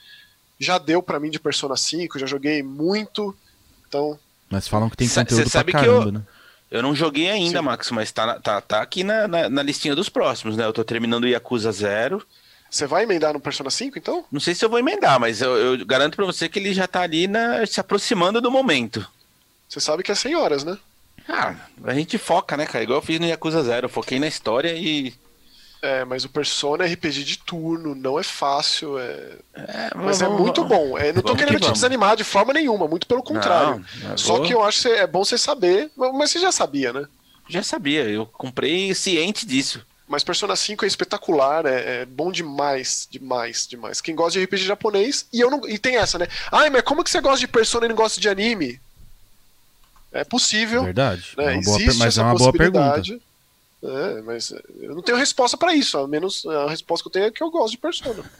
[0.58, 3.34] já deu pra mim de Persona 5, já joguei muito.
[3.88, 4.18] Então,
[4.50, 6.22] Mas falam que tem conteúdo cê pra sabe que caramba, eu- né?
[6.70, 7.64] Eu não joguei ainda, Sim.
[7.64, 10.66] Max, mas tá, tá, tá aqui na, na, na listinha dos próximos, né?
[10.66, 12.22] Eu tô terminando o Yakuza Zero.
[12.70, 14.22] você vai emendar no Persona 5, então?
[14.30, 16.86] Não sei se eu vou emendar, mas eu, eu garanto pra você que ele já
[16.86, 19.06] tá ali na, se aproximando do momento.
[19.66, 20.76] Você sabe que é 100 horas, né?
[21.26, 22.84] Ah, a gente foca, né, cara?
[22.84, 23.86] Igual eu fiz no Yakuza Zero.
[23.86, 25.14] Eu foquei na história e.
[25.80, 29.36] É, mas o Persona é RPG de turno, não é fácil, é...
[29.54, 30.98] É, mas é vamos- muito bom.
[30.98, 31.78] É, não tô Vamos que querendo te vamos.
[31.78, 33.84] desanimar de forma nenhuma, muito pelo contrário.
[34.02, 36.92] Não, Só vou- que eu acho que é bom você saber, mas você já sabia,
[36.92, 37.04] né?
[37.48, 39.80] Já sabia, eu comprei ciente disso.
[40.08, 44.00] Mas Persona 5 é espetacular, é, é bom demais, demais, demais.
[44.00, 45.68] Quem gosta de RPG japonês, e eu não.
[45.68, 46.26] E tem essa, né?
[46.50, 48.80] Ai, mas como que você gosta de Persona e não gosta de anime?
[50.10, 50.82] É possível.
[50.84, 51.34] Verdade.
[51.36, 51.44] né?
[51.44, 53.02] É uma boa Existe mas essa é uma boa pergunta.
[53.82, 55.96] É, mas eu não tenho resposta pra isso.
[55.96, 58.24] Ao menos a resposta que eu tenho é que eu gosto de Persona.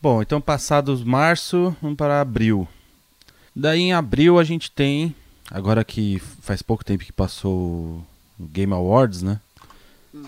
[0.00, 2.68] Bom, então passados março, vamos para abril.
[3.54, 5.14] Daí em abril a gente tem,
[5.50, 8.04] agora que faz pouco tempo que passou
[8.38, 9.40] o Game Awards, né?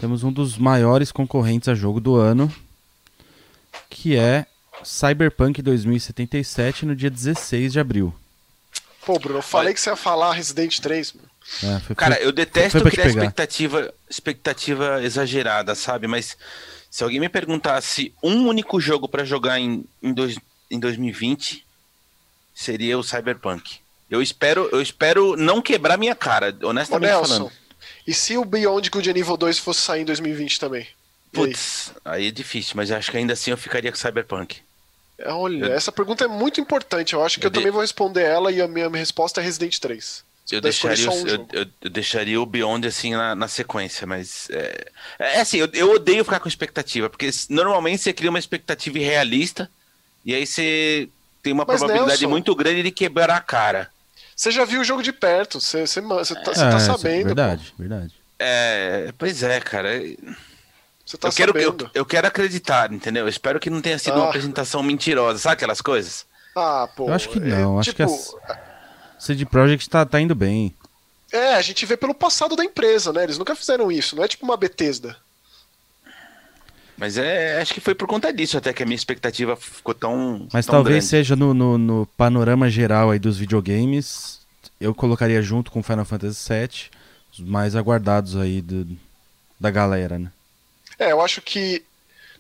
[0.01, 2.53] Temos um dos maiores concorrentes a jogo do ano,
[3.88, 4.47] que é
[4.83, 8.14] Cyberpunk 2077 no dia 16 de abril.
[9.05, 11.25] Pô, Bruno, eu falei que você ia falar Resident 3, mano.
[11.62, 16.06] É, foi- Cara, foi- eu detesto foi te criar expectativa, expectativa exagerada, sabe?
[16.06, 16.37] Mas
[16.90, 20.37] se alguém me perguntasse um único jogo pra jogar em, em, dois,
[20.70, 21.64] em 2020,
[22.54, 23.78] seria o Cyberpunk.
[24.11, 27.52] Eu espero, eu espero não quebrar minha cara, Ô, honestamente Nelson, falando.
[28.06, 30.82] e se o Beyond Good and Evil 2 fosse sair em 2020 também?
[30.82, 31.46] E aí?
[31.48, 34.59] Putz, aí é difícil, mas acho que ainda assim eu ficaria com Cyberpunk.
[35.24, 37.14] Olha, Eu- essa pergunta é muito importante.
[37.14, 39.40] Eu acho que Eu eu, de- também vou responder ela e a minha, minha resposta
[39.40, 40.22] é Resident 3.
[40.50, 44.87] Eu deixaria, um eu, eu- eu deixaria o Beyond assim na, na sequência, mas é,
[45.18, 49.68] é assim, eu, eu odeio ficar com expectativa, porque normalmente você cria uma expectativa irrealista
[50.24, 51.09] e aí você
[51.42, 53.90] tem uma Mas, probabilidade Nelson- muito grande de quebrar a cara.
[54.37, 56.90] Você já viu o jogo de perto, você, você, você tá, você É, tá isso
[56.90, 57.24] é sabendo.
[57.26, 58.14] Verdade, verdade.
[58.38, 59.88] É, pois é, cara.
[60.00, 60.32] pô.
[61.06, 61.90] Você tá eu, quero, eu, sabendo.
[61.94, 63.24] eu quero acredtar, entendeu?
[63.24, 64.16] Eu espero que não tenha sido Ah.
[64.22, 66.26] uma apresentação mentirosa, sabe aquelas coisas?
[66.54, 67.09] Ah, pô.
[67.09, 68.38] Eu acho que é, não, acho que tipo,
[69.18, 70.74] CD Projekt tá, tá indo bem.
[71.33, 73.24] É, a gente vê pelo passado da empresa, né?
[73.24, 75.16] Eles nunca fizeram isso, não é tipo uma Bethesda.
[76.96, 80.48] Mas é, acho que foi por conta disso até que a minha expectativa ficou tão.
[80.52, 81.09] Mas tão talvez grande.
[81.09, 84.40] seja no, no, no panorama geral aí dos videogames,
[84.81, 86.90] eu colocaria junto com Final Fantasy VII,
[87.33, 88.87] os mais aguardados aí do,
[89.61, 90.31] da galera, né?
[90.98, 91.83] É, eu acho que.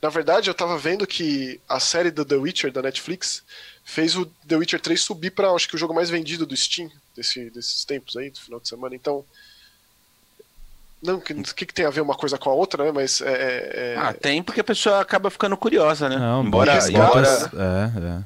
[0.02, 3.42] Na verdade, eu tava vendo que a série do The Witcher da Netflix
[3.84, 6.90] fez o The Witcher 3 subir pra, acho que o jogo mais vendido do Steam
[7.16, 8.94] desse, desses tempos aí, do final de semana.
[8.94, 9.24] Então.
[11.02, 12.92] Não, o que, que, que tem a ver uma coisa com a outra, né?
[12.92, 13.26] Mas é.
[13.32, 16.16] é- é- Ah, tem porque a pessoa acaba ficando curiosa, né?
[16.16, 18.24] Não, embora botas- embora, É, é.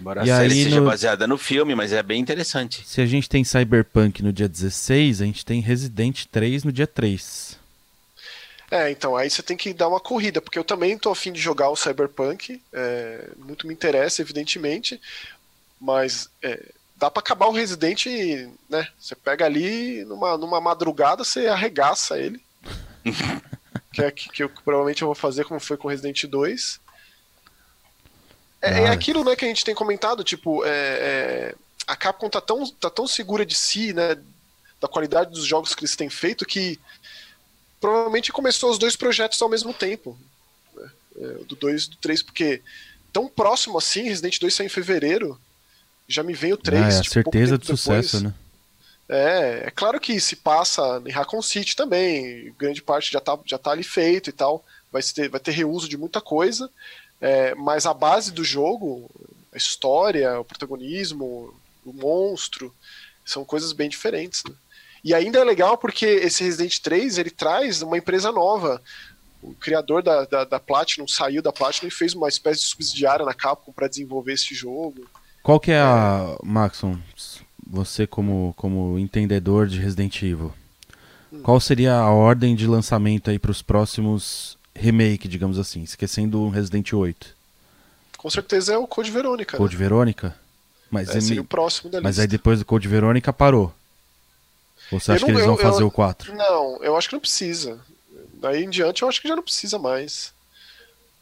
[0.00, 2.82] embora a E série aí seja no- baseada no filme, mas é bem interessante.
[2.86, 6.86] Se a gente tem Cyberpunk no dia 16, a gente tem Resident 3 no dia
[6.86, 7.58] 3.
[8.70, 11.40] É, então, aí você tem que dar uma corrida, porque eu também tô afim de
[11.40, 15.00] jogar o Cyberpunk, é, muito me interessa, evidentemente,
[15.80, 18.06] mas é, dá pra acabar o Resident,
[18.68, 22.42] né, você pega ali, numa, numa madrugada, você arregaça ele,
[23.92, 26.80] que é que, que eu, provavelmente eu vou fazer como foi com o Resident 2.
[28.60, 31.54] É, é aquilo, né, que a gente tem comentado, tipo, é, é,
[31.86, 34.16] a Capcom tá tão, tá tão segura de si, né,
[34.80, 36.80] da qualidade dos jogos que eles têm feito, que
[37.84, 40.18] provavelmente começou os dois projetos ao mesmo tempo.
[40.74, 40.90] Né?
[41.18, 42.62] É, do 2 e do 3, porque
[43.12, 45.38] tão próximo assim, Resident 2 sai em fevereiro,
[46.08, 46.82] já me vem o 3.
[46.82, 47.80] Ah, é tipo, certeza de depois.
[47.80, 48.34] sucesso, né?
[49.06, 53.58] É, é claro que se passa em Raccoon City também, grande parte já tá, já
[53.58, 56.70] tá ali feito e tal, vai ter, vai ter reuso de muita coisa,
[57.20, 59.10] é, mas a base do jogo,
[59.52, 62.74] a história, o protagonismo, o monstro,
[63.26, 64.42] são coisas bem diferentes.
[64.48, 64.54] Né?
[65.04, 68.80] E ainda é legal porque esse Resident 3 ele traz uma empresa nova.
[69.42, 73.26] O criador da, da, da Platinum saiu da Platinum e fez uma espécie de subsidiária
[73.26, 75.06] na Capcom para desenvolver esse jogo.
[75.42, 76.38] Qual que é a.
[76.42, 76.98] Maxon,
[77.66, 80.50] você como, como entendedor de Resident Evil,
[81.42, 86.48] qual seria a ordem de lançamento aí para os próximos remake, digamos assim, esquecendo o
[86.48, 87.36] Resident 8?
[88.16, 89.58] Com certeza é o Code Verônica.
[89.58, 89.78] Code né?
[89.82, 90.34] Verônica?
[90.90, 92.22] Mas, É, ele- seria o próximo da mas lista.
[92.22, 93.70] aí depois do Code Verônica parou.
[94.94, 96.34] Ou você Eu acha não- que eles eu- vão fazer eu- o 4?
[96.34, 97.80] Não, eu acho que não precisa.
[98.34, 100.32] Daí em diante eu acho que já não precisa mais.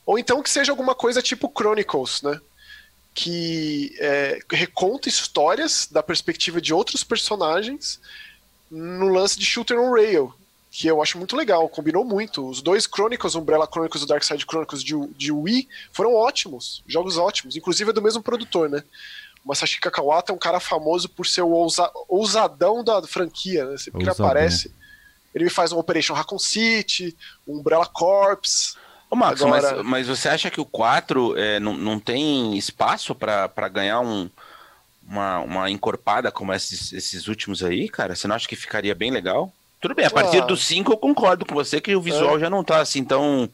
[0.04, 2.40] Ou então que seja alguma coisa tipo Chronicles, né?
[3.14, 8.00] Que é, reconta histórias da perspectiva de outros personagens
[8.70, 10.32] no lance de Shooter on Rail.
[10.70, 12.48] Que eu acho muito legal, combinou muito.
[12.48, 16.82] Os dois Chronicles, Umbrella Chronicles e Dark Side Chronicles de, de Wii, foram ótimos.
[16.87, 17.54] Jogos ótimos.
[17.54, 18.82] Inclusive é do mesmo produtor, né?
[19.44, 23.76] O Masashi Kawata é um cara famoso por ser o ousa- ousadão da franquia, né?
[23.76, 24.72] Sempre que ele aparece,
[25.35, 28.76] ele faz um Operation Raccoon City, um Umbrella Corps.
[29.11, 33.14] Ô, Max, Agora- mas, mas você acha que o 4 é, não, não tem espaço
[33.14, 34.31] pra ganhar um,
[35.07, 38.14] uma, uma encorpada como esses, esses últimos aí, cara?
[38.14, 39.52] Você não acha que ficaria bem legal?
[39.81, 40.46] Tudo bem, a partir Ah.
[40.46, 43.50] do 5 eu concordo com você que o visual já não tá assim tão,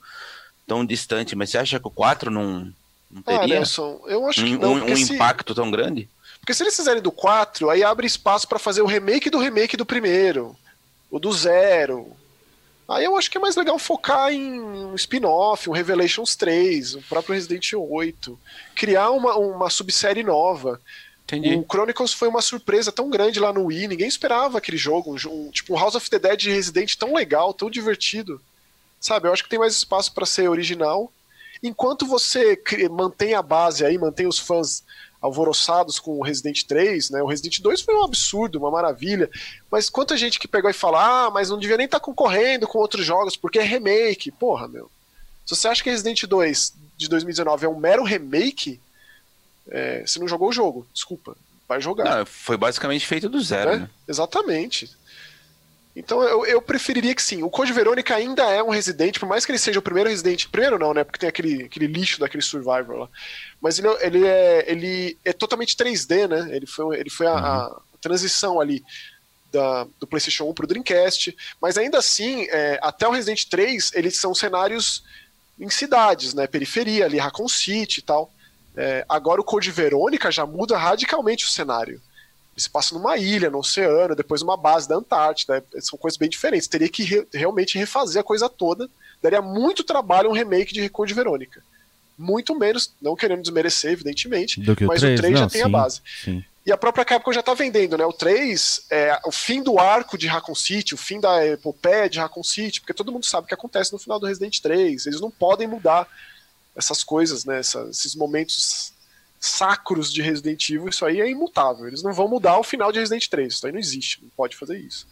[0.66, 2.70] tão distante, mas você acha que o 4 não,
[3.10, 6.08] não Ah, teria Nelson, eu acho que um, não, um- se, impacto tão grande?
[6.40, 9.76] porque se eles fizerem do 4, aí abre espaço pra fazer o remake do remake
[9.76, 10.56] do primeiro,
[11.10, 12.12] o do zero.
[12.88, 17.02] Aí eu acho que é mais legal focar em um spin-off, um Revelations 3, o
[17.02, 18.38] próprio Resident 8,
[18.74, 20.80] criar uma, uma subsérie nova.
[21.24, 21.54] Entendi.
[21.54, 25.16] O Chronicles foi uma surpresa tão grande lá no Wii, ninguém esperava aquele jogo, um,
[25.16, 28.40] jo- um- tipo um House of the Dead de Resident tão legal, tão divertido.
[28.98, 31.12] Sabe, eu acho que tem mais espaço para ser original.
[31.62, 34.82] Enquanto você mantém a base aí, mantém os fãs
[35.20, 37.22] alvoroçados com o Resident 3, né?
[37.22, 39.28] O Resident 2 foi um absurdo, uma maravilha.
[39.70, 42.78] Mas quanta gente que pegou e fala: "Ah, mas não devia nem estar concorrendo com
[42.78, 44.30] outros jogos porque é remake".
[44.30, 44.90] Porra, meu.
[45.44, 48.80] Se você acha que Resident 2 de 2019 é um mero remake,
[49.70, 51.36] é, você não jogou o jogo, desculpa.
[51.68, 52.18] Vai jogar.
[52.18, 53.76] Não, foi basicamente feito do zero, né?
[53.78, 53.90] né?
[54.06, 54.90] Exatamente.
[55.98, 57.42] Então eu, eu preferiria que sim.
[57.42, 60.46] O Code Verônica ainda é um Resident, por mais que ele seja o primeiro Resident.
[60.46, 61.02] Primeiro não, né?
[61.02, 63.08] Porque tem aquele, aquele lixo daquele Survivor lá.
[63.60, 66.54] Mas ele, é- ele, é, ele é totalmente 3D, né?
[66.54, 68.84] Ele foi, ele foi a, a transição ali
[69.52, 71.36] da, do PlayStation 1 pro Dreamcast.
[71.60, 75.02] Mas ainda assim, é, até o Resident 3, eles são cenários
[75.58, 76.46] em cidades, né?
[76.46, 78.32] Periferia, ali, Raccoon City e tal.
[78.76, 82.00] É, agora o Code Verônica já muda radicalmente o cenário.
[82.58, 85.64] Se passa numa ilha, no oceano, depois numa base da Antártida.
[85.74, 86.66] é, São coisas bem diferentes.
[86.68, 88.88] Teria que re- realmente refazer a coisa toda.
[89.22, 91.62] Daria muito trabalho um remake de Code Verônica.
[92.18, 95.18] Muito menos, não querendo desmerecer, evidentemente, Do que o mas 3?
[95.18, 96.00] o 3 não, já tem a sim, base.
[96.24, 96.44] Sim.
[96.66, 98.04] E a própria Capcom já tá vendendo, né?
[98.04, 102.18] O 3 é o fim do arco de Raccoon City, o fim da epopeia de
[102.18, 105.06] Raccoon City, porque todo mundo sabe o que acontece no final do Resident 3.
[105.06, 106.06] Eles não podem mudar
[106.76, 107.60] essas coisas, né?
[107.60, 108.92] Essa- esses momentos
[109.40, 111.86] sacros de Resident Evil, isso aí é imutável.
[111.86, 114.56] Eles não vão mudar o final de Resident 3, isso aí não existe, não pode
[114.56, 115.06] fazer isso.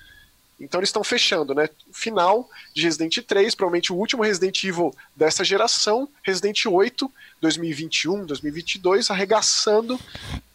[0.59, 1.69] Então eles estão fechando, né?
[1.93, 7.13] Final de Resident 3, provavelmente o último Resident Evil dessa geração, Resident 8,
[7.43, 10.01] 2021, 2022, arregaçando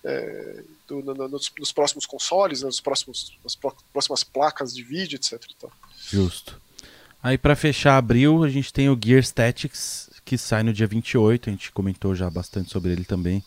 [0.04, 4.74] é, do- no- no- nos, nos próximos consoles, né, nos próximos, nas pró- próximas placas
[4.74, 5.34] de vídeo, etc.
[5.50, 5.72] e tal.
[6.10, 6.60] Justo.
[7.22, 11.50] Aí pra fechar abril, a gente tem o Gear Statics, que sai no dia 28,
[11.50, 13.44] a gente comentou já bastante sobre ele também.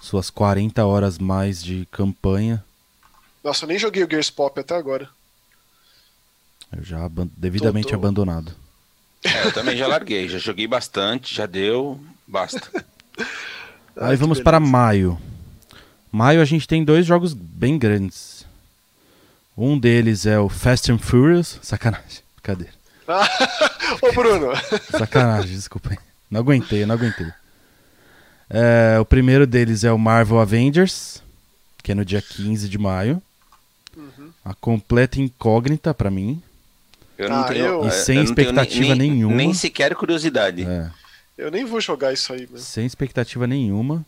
[0.00, 2.64] Suas 40 horas mais de campanha.
[3.42, 5.08] Nossa, eu nem joguei o Gears Pop até agora.
[6.76, 8.52] Eu já aban- devidamente Tô- tô- abandonado.
[9.24, 12.70] É, eu também já larguei, já joguei bastante, já deu, basta.
[13.96, 15.18] Aí Ai, vamos para maio.
[16.12, 18.46] Maio a gente tem dois jogos bem grandes.
[19.56, 21.58] Um deles é o Fast and Furious.
[21.62, 22.22] Sacanagem.
[22.44, 22.66] Cadê?
[24.00, 24.52] Ô, Bruno,
[24.96, 25.90] Sacanagem, desculpa.
[25.90, 25.98] aí.
[26.30, 27.26] Não aguentei, não aguentei.
[28.50, 31.22] É, o primeiro deles é o Marvel Avengers,
[31.82, 33.22] que é no dia 15 de maio.
[33.96, 34.30] Uhum.
[34.44, 36.42] A completa incógnita pra mim.
[37.16, 37.64] Eu não Ah, tenho.
[37.64, 39.34] eu- E é, sem expectativa nem, nenhuma.
[39.34, 40.62] Nem sequer curiosidade.
[40.64, 40.90] É,
[41.36, 42.58] eu nem vou jogar isso aí, mano.
[42.58, 44.04] sem expectativa nenhuma.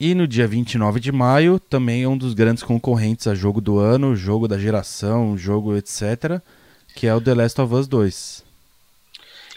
[0.00, 3.78] E no dia 29 de maio, também é um dos grandes concorrentes a jogo do
[3.78, 6.40] ano, jogo da geração, jogo etc.
[6.96, 8.42] Que é o The Last of Us 2.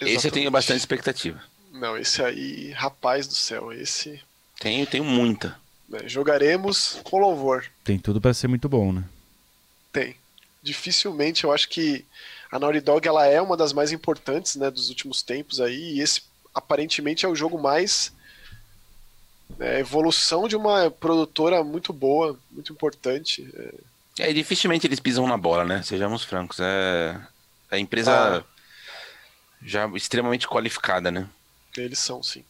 [0.01, 0.49] Esse eu tenho Exatamente.
[0.51, 1.41] bastante expectativa.
[1.71, 4.19] Não, esse aí, rapaz do céu, esse.
[4.60, 5.58] Tenho, tenho muita.
[5.89, 7.65] né, jogaremos com louvor.
[7.84, 9.03] Tem tudo pra ser muito bom, né?
[9.91, 10.15] Tem.
[10.63, 12.03] Dificilmente eu acho que
[12.51, 16.01] a Naughty Dog ela é uma das mais importantes né, dos últimos tempos aí, e
[16.01, 16.21] esse
[16.53, 18.12] aparentemente é o jogo mais
[19.60, 23.47] é, evolução de uma produtora muito boa, muito importante.
[24.17, 25.84] É, É, e dificilmente eles pisam na bola, né?
[25.84, 26.58] Sejamos francos.
[26.62, 27.19] É
[27.69, 28.43] a empresa Ah.
[29.65, 31.28] Já extremamente qualificada, né?
[31.78, 32.43] eles são, sim.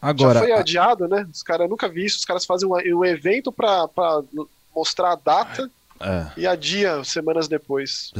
[0.00, 1.28] Agora, Já foi adiado, né?
[1.30, 4.22] Os caras nunca vi isso, os caras fazem um, um evento pra, pra
[4.74, 8.12] mostrar a data é, e adia semanas depois.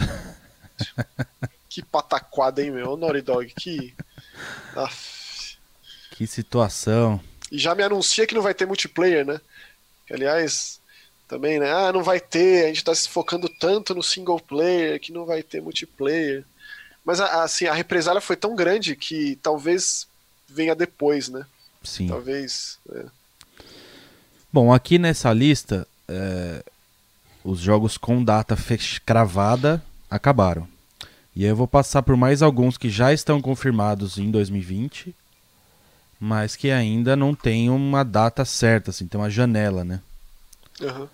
[1.68, 2.96] que pataquada, hein, meu?
[2.96, 3.94] Naughty Dog, que.
[4.76, 5.56] Aff.
[6.12, 7.20] que situação.
[7.50, 9.40] E já me anuncia que não vai ter multiplayer, né?
[10.06, 10.80] Que, aliás,
[11.26, 11.72] também, né?
[11.72, 15.24] Ah, não vai ter, a gente tá se focando tanto no single player que não
[15.24, 16.44] vai ter multiplayer.
[17.04, 20.06] Mas, a- assim, a represália foi tão grande que talvez
[20.48, 21.44] venha depois, né?
[21.82, 22.06] Sim.
[22.08, 22.78] Talvez.
[22.90, 23.04] é.
[24.52, 26.62] Bom, aqui nessa lista, é,
[27.42, 28.56] os jogos com data
[29.04, 30.68] cravada acabaram.
[31.34, 35.14] E aí eu vou passar por mais alguns que já estão confirmados em 2020,
[36.20, 40.00] mas que ainda não tem uma data certa, assim, tem uma janela, né?
[40.82, 41.08] Aham.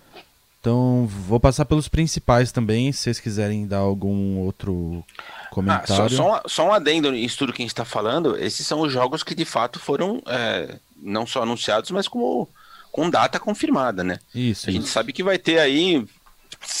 [0.59, 6.09] Então vou passar pelos principais também, se vocês quiserem dar algum outro Ah, só, comentário.
[6.09, 8.35] só, um, só um adendo nisso tudo que a gente tá falando.
[8.37, 12.49] Esses são os jogos que de fato foram é, não só anunciados, mas como
[12.91, 14.19] com data confirmada, né?
[14.35, 14.91] Isso, A gente isso.
[14.93, 16.05] sabe que vai ter aí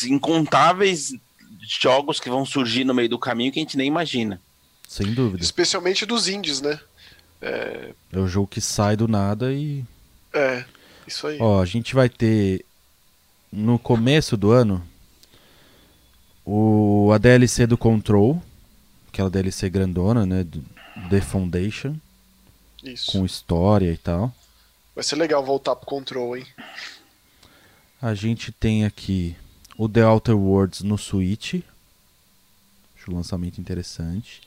[0.07, 1.13] incontáveis
[1.61, 4.41] jogos que vão surgir no meio do caminho que a gente nem imagina.
[4.87, 5.43] sem dúvida.
[5.43, 6.79] Especialmente dos indies, né?
[7.41, 9.85] É o jogo que sai do nada e
[10.33, 10.65] É,
[11.07, 11.37] isso aí.
[11.39, 12.65] Ó, a gente vai ter
[13.51, 14.83] no começo do ano
[16.45, 18.41] o a DLC do Control,
[19.07, 20.63] aquela DLC grandona, né, do
[21.09, 21.95] The Foundation,
[22.83, 23.11] Isso.
[23.11, 24.33] com história e tal.
[24.95, 26.45] Vai ser legal voltar pro Control, hein?
[28.01, 29.35] A gente tem aqui
[29.77, 31.55] o The Outer Worlds no Switch.
[32.97, 34.41] Acho um lançamento interessante.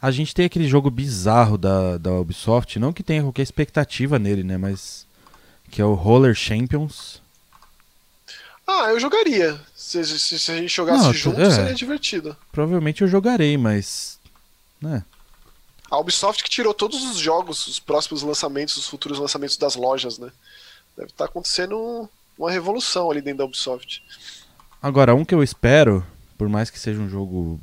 [0.00, 4.42] A gente tem aquele jogo bizarro da, da Ubisoft, não que tenha qualquer expectativa nele,
[4.42, 5.06] né, mas
[5.70, 7.21] que é o Roller Champions.
[8.80, 9.60] Ah, eu jogaria.
[9.74, 11.50] Se, se- se a gente jogasse Não, junto, é.
[11.50, 12.36] seria divertido.
[12.50, 14.18] Provavelmente eu jogarei, mas
[14.80, 15.04] né,
[15.90, 20.18] A Ubisoft que tirou todos os jogos, os próximos lançamentos, os futuros lançamentos das lojas,
[20.18, 20.30] né?
[20.96, 22.08] Deve estar acontecendo
[22.38, 24.02] uma revolução ali dentro da Ubisoft.
[24.82, 26.04] Agora, um que eu espero,
[26.38, 27.60] por mais que seja um jogo,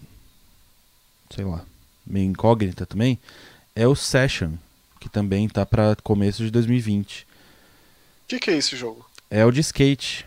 [1.35, 1.65] sei lá,
[2.05, 3.19] meio incógnita também,
[3.75, 4.53] é o Session,
[4.99, 7.23] que também tá pra começo de 2020.
[7.23, 7.27] O
[8.27, 9.05] que, que é esse jogo?
[9.29, 10.25] É o de skate,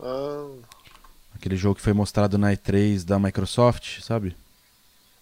[0.00, 0.48] Ah,
[1.34, 4.36] aquele jogo que foi mostrado na E3 da Microsoft, sabe?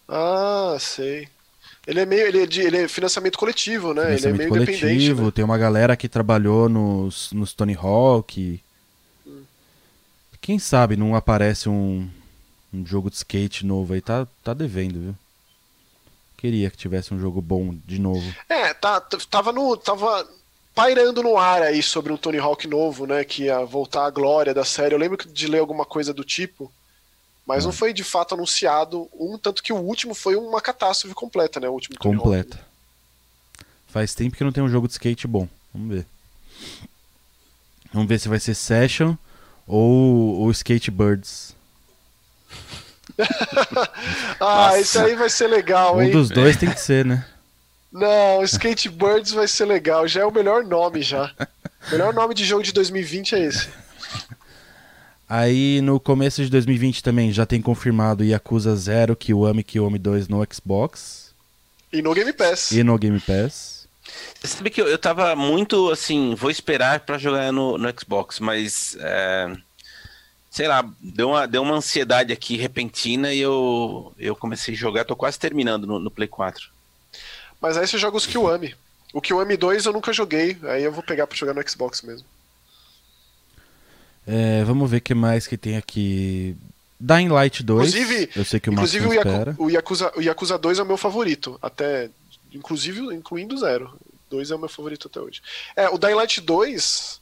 [0.09, 1.29] ah sei.
[1.87, 2.27] Ele é meio.
[2.27, 4.03] Ele é, de, ele é financiamento coletivo, né?
[4.03, 5.23] Ele é Financiamento meio coletivo, independente.
[5.23, 5.31] né?
[5.35, 8.61] tem uma galera que trabalhou nos, nos Tony Hawk.
[10.41, 12.09] Quem sabe não aparece um,
[12.73, 15.15] um jogo de skate novo aí, tá, tá devendo, viu?
[16.37, 18.35] Queria que tivesse um jogo bom de novo.
[18.49, 19.77] É, tá, tava no.
[19.77, 20.29] Tava
[20.75, 23.25] pairando no ar aí sobre um Tony Hawk novo, né?
[23.25, 24.95] Que ia voltar à glória da série.
[24.95, 26.71] Eu lembro de ler alguma coisa do tipo.
[27.47, 27.67] Mas É.
[27.67, 31.69] não foi de fato anunciado um, tanto que o último foi uma catástrofe completa, né?
[31.69, 32.25] O último Tony Hawk.
[32.25, 32.61] Completa.
[33.89, 35.47] Faz tempo que não tem um jogo de skate bom.
[35.73, 36.07] Vamos ver.
[37.93, 39.15] Vamos ver se vai ser Session
[39.69, 41.55] ou o Skate Birds.
[44.41, 44.79] Ah, Nossa.
[44.81, 46.11] esse aí vai ser legal, Um hein?
[46.11, 47.25] dos dois tem que ser, né?
[47.95, 50.09] Não, Skatebirds vai ser legal.
[50.09, 51.33] Já é o melhor nome já.
[51.87, 53.69] O melhor nome de jogo de 2020 é esse.
[55.29, 60.45] Aí no começo de 2020 também já tem confirmado Yakuza 0, Kiwami Kiwami 2 no
[60.53, 61.33] Xbox
[61.93, 62.73] E no Game Pass.
[62.73, 63.87] e no Game Pass.
[64.41, 68.39] Você sabe que eu, eu tava muito assim, vou esperar pra jogar no, no Xbox,
[68.39, 69.57] mas é,
[70.51, 75.05] sei lá, deu uma, deu uma ansiedade aqui repentina e eu, eu comecei a jogar,
[75.05, 76.74] tô quase terminando no, no Play 4.
[77.65, 78.75] Mas aí você joga os Kiwami.
[79.11, 82.27] O Kiwami 2 eu nunca joguei, aí eu vou pegar pra jogar no Xbox mesmo.
[84.27, 86.55] É, vamos ver o que mais que tem aqui.
[87.01, 87.95] Dying Light 2.
[87.95, 90.87] Inclusive- eu sei que o Inclusive o, Yaku- o, Yakuza, o Yakuza 2 é o
[90.87, 92.11] meu favorito, até.
[92.53, 93.99] Inclusive, incluindo o zero.
[94.31, 95.41] 2 é o meu favorito até hoje.
[95.75, 97.19] É, o Dying Light 2,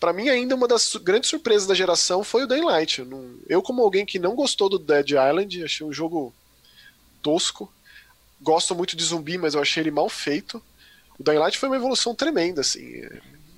[0.00, 3.06] pra mim ainda uma das grandes surpresas da geração foi o Dying Light.
[3.48, 6.32] Eu, como alguém que não gostou do Dead Island, achei um jogo
[7.22, 7.70] tosco.
[8.44, 10.62] Gosto muito de zumbi, mas eu achei ele mal feito.
[11.18, 13.02] O Dying Light foi uma evolução tremenda, assim.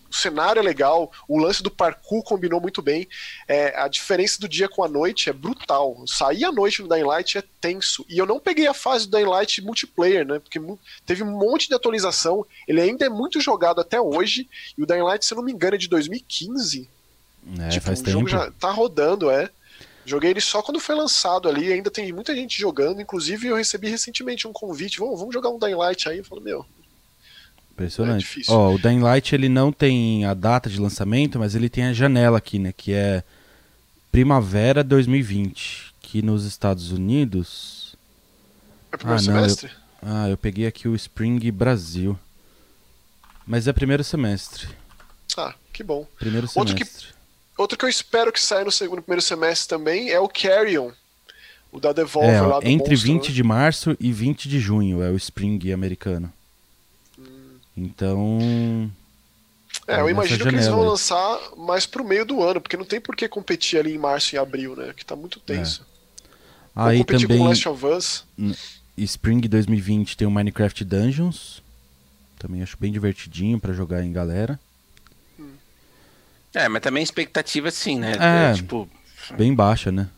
[0.08, 3.08] O cenário é legal, o lance do parkour combinou muito bem.
[3.48, 6.04] É, a diferença do dia com a noite é brutal.
[6.06, 8.06] Sair à noite no Dying Light é tenso.
[8.08, 10.38] E eu não peguei a fase do Dying Light multiplayer, né?
[10.38, 10.60] Porque
[11.04, 12.46] teve um monte de atualização.
[12.68, 14.48] Ele ainda é muito jogado até hoje.
[14.78, 16.88] E o Dying Light, se eu não me engano, é de 2015.
[17.58, 18.18] É, tipo, faz o tempo.
[18.18, 19.50] jogo já tá rodando, é.
[20.06, 23.88] Joguei ele só quando foi lançado ali, ainda tem muita gente jogando, inclusive eu recebi
[23.90, 26.64] recentemente um convite, vamos, vamos jogar um Dying Light aí, eu falei, meu,
[27.72, 28.40] Impressionante.
[28.48, 28.52] É.
[28.52, 31.92] Ó, o Dying Light ele não tem a data de lançamento, mas ele tem a
[31.92, 32.72] janela aqui, né?
[32.74, 33.22] Que é
[34.10, 35.92] primavera 2020.
[36.00, 37.94] Que nos Estados Unidos.
[38.92, 39.70] é primeiro Ah, não, eu- semestre?
[40.00, 42.18] Ah, eu peguei aqui o Spring Brasil.
[43.46, 44.68] Mas é primeiro semestre.
[45.36, 46.06] Ah, que bom.
[46.18, 47.08] Primeiro Outro que- semestre.
[47.56, 50.90] Outro que eu espero que saia no segundo primeiro semestre também é o Carrion,
[51.72, 53.34] o da Devolver É, lá do entre monstro, 20 né?
[53.34, 56.32] de março e 20 de junho é o Spring americano.
[57.76, 58.90] Então.
[59.86, 62.76] É, eu nessa imagino que eles janela vão lançar mais pro meio do ano, porque
[62.76, 64.92] não tem por que competir ali em março e abril, né?
[64.96, 65.86] Que tá muito tenso.
[66.74, 67.42] Vão Aí competir também.
[67.42, 68.24] com Last of Us.
[68.96, 71.62] Spring 2020 tem o Minecraft Dungeons.
[72.38, 74.58] Também acho bem divertidinho pra jogar em galera.
[76.56, 78.12] É, mas também expectativa sim, né?
[78.18, 78.52] É.
[78.54, 78.88] tipo,
[79.36, 80.08] Bem baixa, né?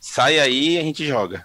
[0.00, 1.44] sai aí e a gente joga.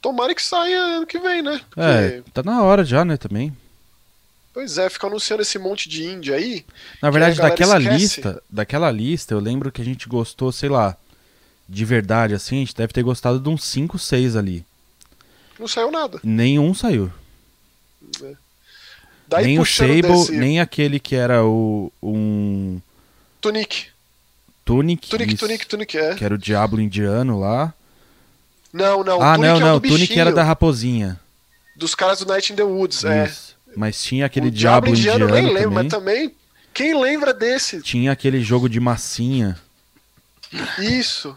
[0.00, 1.60] Tomara que saia ano que vem, né?
[1.68, 3.54] Porque, É, tá na hora já, né, também.
[4.52, 6.64] Pois é, fica anunciando esse monte de indie aí.
[7.00, 7.96] Na verdade, daquela esquece.
[7.96, 10.96] lista, daquela lista, eu lembro que a gente gostou, sei lá,
[11.68, 14.64] de verdade, assim, a gente deve ter gostado de uns 5, 6 ali.
[15.58, 16.18] Não saiu nada.
[16.24, 17.12] Nenhum saiu.
[19.28, 22.80] Daí nem o Sable, desse nem aquele que era o um
[23.40, 23.86] Tunic.
[24.64, 26.14] Tunic, Tunic, isso, Tunic, Tunic, é.
[26.14, 27.72] que era o Diablo indiano lá.
[28.72, 29.22] Não, não.
[29.22, 31.20] ah, Tunic não, é o não, do Tunic era da raposinha.
[31.76, 33.32] Dos caras do Night in the Woods, é.
[33.76, 35.74] Mas tinha aquele o Diablo, indiano, eu nem lembro, também.
[35.74, 36.34] mas também.
[36.72, 37.80] Quem lembra desse?
[37.82, 39.58] Tinha aquele jogo de massinha.
[40.78, 41.36] Isso.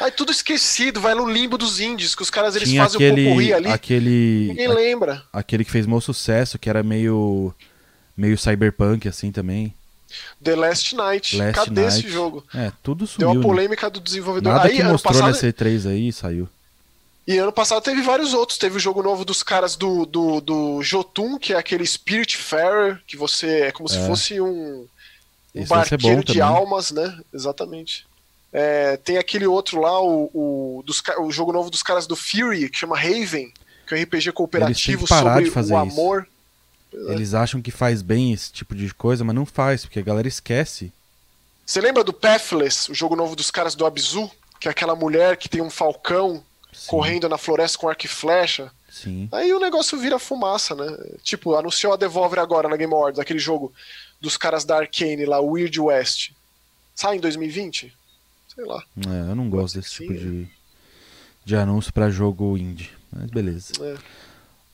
[0.00, 3.12] Aí tudo esquecido, vai no limbo dos indies, que os caras eles tinha fazem o
[3.12, 3.68] aquele popurri ali.
[3.68, 5.22] aquele Ninguém lembra.
[5.32, 7.54] aquele que fez maior sucesso, que era meio
[8.16, 9.72] meio cyberpunk assim também.
[10.42, 11.36] The Last Night.
[11.36, 11.98] Last Cadê Night.
[11.98, 12.44] esse jogo?
[12.54, 13.30] É, tudo Deu sumiu.
[13.30, 13.42] a né?
[13.42, 14.52] polêmica do desenvolvedor.
[14.52, 16.48] Nada aí, que mostrou passado, nessa E3 aí saiu.
[17.26, 18.58] E ano passado teve vários outros.
[18.58, 23.00] Teve o jogo novo dos caras do, do, do Jotun, que é aquele Spirit Farer,
[23.06, 24.06] que você é como se É.
[24.06, 24.86] fosse um,
[25.54, 26.42] um barqueiro de também.
[26.42, 27.18] almas, né?
[27.32, 28.06] Exatamente.
[28.52, 32.68] É, tem aquele outro lá, o, o, dos, o jogo novo dos caras do Fury,
[32.68, 33.52] que chama Raven,
[33.86, 35.92] que é um RPG cooperativo sobre de fazer o isso.
[36.00, 36.28] amor.
[36.92, 40.28] Eles acham que faz bem esse tipo de coisa, mas não faz, porque a galera
[40.28, 40.92] esquece.
[41.66, 44.30] Você lembra do Pathless, o jogo novo dos caras do Abzu?
[44.60, 46.40] Que é aquela mulher que tem um falcão
[46.74, 48.70] Sim, correndo na floresta com arco e flecha.
[48.90, 49.28] Sim.
[49.32, 50.96] Aí o negócio vira fumaça, né?
[51.22, 53.72] Tipo, anunciou a Devolver agora na Game Awards, aquele jogo
[54.20, 56.32] dos caras da Arcane lá, Weird West.
[56.94, 57.92] Sai em 2020?
[58.54, 58.82] Sei lá.
[59.06, 60.46] É, eu não gosto desse tipo de,
[61.44, 62.90] de anúncio pra jogo indie.
[63.12, 63.72] Mas beleza.
[63.80, 63.96] É.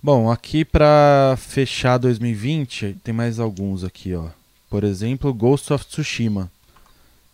[0.02, 4.28] Bom, aqui pra fechar 2020, tem mais alguns aqui, ó.
[4.68, 6.50] Por exemplo, Ghost of Tsushima.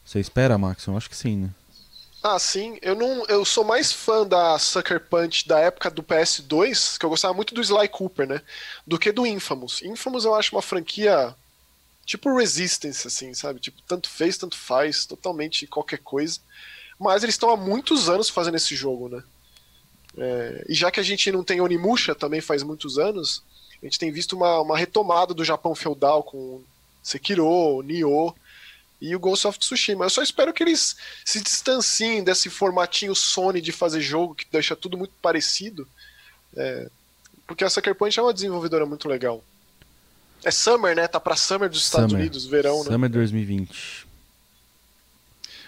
[0.05, 0.87] Você espera, Max?
[0.87, 1.51] Eu acho que sim, né?
[2.29, 2.77] Ah, sim.
[2.83, 7.11] Eu não, eu sou mais fã da Sucker Punch da época do PS2, que eu
[7.11, 8.43] gostava muito do Sly Cooper, né?
[8.85, 9.81] Do que do Infamous.
[9.83, 11.37] Infamous eu acho uma franquia
[12.05, 13.61] tipo Resistance, assim, sabe?
[13.61, 16.41] Tipo, tanto fez, tanto faz, totalmente qualquer coisa.
[16.99, 19.23] Mas eles estão há muitos anos fazendo esse jogo, né?
[20.19, 23.45] É, e já que a gente não tem Onimusha também faz muitos anos,
[23.81, 26.61] a gente tem visto uma, uma retomada do Japão feudal com
[27.05, 28.35] Sekiro, Nioh
[29.01, 30.05] e o Ghost of Tsushima.
[30.05, 34.75] Eu só espero que eles se distanciem desse formatinho Sony de fazer jogo que deixa
[34.75, 35.87] tudo muito parecido.
[36.57, 36.89] É,
[37.47, 39.43] porque a Sucker Punch é uma desenvolvedora muito legal.
[40.45, 41.07] É Summer, né?
[41.07, 42.23] Tá pra Summer dos Estados Summer.
[42.23, 42.91] Unidos, verão, né?
[42.91, 44.07] Summer 2020.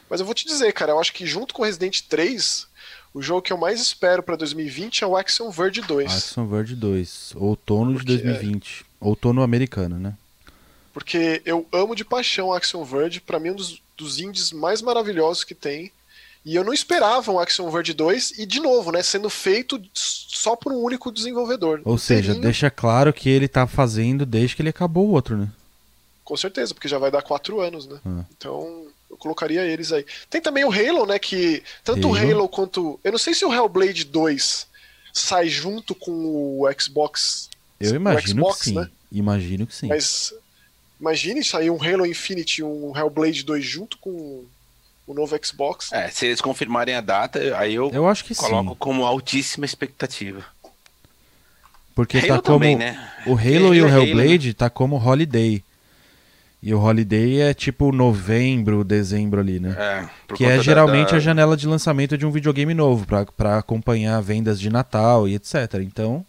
[0.08, 2.66] Mas eu vou te dizer, cara, eu acho que junto com Resident 3,
[3.12, 6.10] o jogo que eu mais espero pra 2020 é o Axiom Verge 2.
[6.12, 7.32] Action Verge 2.
[7.36, 8.16] Outono Porque, é.
[8.16, 8.86] de 2020.
[9.00, 10.16] Outono americano, né?
[10.98, 14.50] Porque eu amo de paixão o Axiom Verge, pra mim é um dos, dos indies
[14.50, 15.92] mais maravilhosos que tem.
[16.44, 20.56] E eu não esperava um Axiom Verge 2, e de novo, né, sendo feito só
[20.56, 21.80] por um único desenvolvedor.
[21.84, 25.48] Ou seja, deixa claro que ele tá fazendo desde que ele acabou o outro, né?
[26.24, 28.00] Com certeza, porque já vai dar quatro anos, né?
[28.04, 28.24] Ah.
[28.36, 30.04] Então, eu colocaria eles aí.
[30.28, 32.16] Tem também o Halo, né, que tanto Halo.
[32.16, 32.98] o Halo quanto...
[33.04, 34.66] Eu não sei se o Hellblade 2
[35.12, 36.10] sai junto com
[36.60, 38.74] o Xbox, Eu imagino Xbox, que sim.
[38.74, 38.90] né?
[39.12, 39.86] Imagino que sim.
[39.86, 40.34] Mas
[41.00, 44.44] Imagine sair um Halo Infinite e um Hellblade 2 junto com
[45.06, 45.92] o novo Xbox.
[45.92, 48.76] É, se eles confirmarem a data, aí eu, Eu acho que coloco sim.
[48.78, 50.44] como altíssima expectativa.
[51.94, 52.58] Porque Halo tá como.
[52.58, 53.10] também, né?
[53.26, 55.62] O Halo e o Halo é Halo, Hellblade tá como Holiday.
[56.60, 59.76] E o Holiday é tipo novembro, dezembro ali, né?
[60.28, 64.20] É, que é geralmente da- a janela de lançamento de um videogame novo, pra acompanhar
[64.20, 65.74] vendas de Natal e etc.
[65.82, 66.24] Então,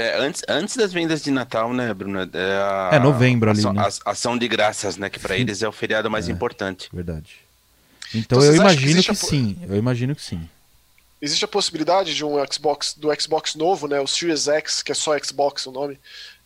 [0.00, 2.20] É, antes, antes das vendas de Natal, né, Bruno?
[2.20, 3.82] É, a, É, novembro ali, ação, né?
[3.82, 5.10] a- ação de graças, né?
[5.10, 5.40] Que pra Sim.
[5.40, 6.88] eles é o feriado mais importante.
[6.92, 7.36] verdade.
[8.14, 9.56] Então Então, eu que imagino que, a po- sim.
[9.68, 10.48] Eu imagino que sim.
[11.20, 14.94] Existe a possibilidade de um Xbox, do Xbox novo, né, o Series X, que é
[14.94, 15.98] só Xbox o nome,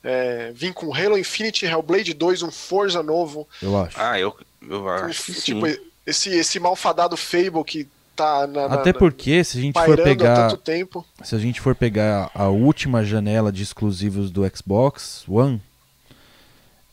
[0.02, 4.00] é, vir com Halo Infinite, Hellblade 2, um Forza novo, Eu acho.
[4.00, 4.34] Ah, eu,
[4.66, 5.76] eu acho que tipo, sim.
[6.06, 7.86] esse, esse malfadado Fable que
[8.16, 10.48] tá na, Até na- porque se a gente for pegar.
[10.48, 11.04] tanto tempo.
[11.22, 15.60] Se a gente for pegar a última janela de exclusivos do Xbox One,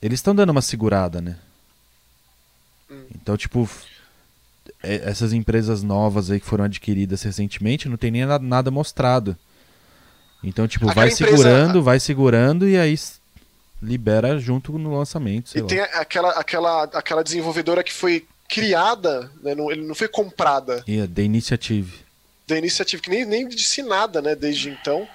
[0.02, 1.36] eles estão dando uma segurada, né?
[2.90, 3.04] Hum.
[3.14, 3.70] Então, tipo,
[4.82, 9.38] é- essas empresas novas aí que foram adquiridas recentemente não tem nem nada, mostrado.
[10.44, 12.98] Então, tipo, Aquela vai empresa- segurando, vai segurando e aí
[13.82, 15.68] libera junto no lançamento, E lá.
[15.68, 21.00] tem aquela, aquela, aquela desenvolvedora que foi criada, né, não, ele não foi comprada E
[21.00, 22.00] a The Initiative.
[22.48, 25.08] da iniciativa, que nem, nem disse nada, né, desde então.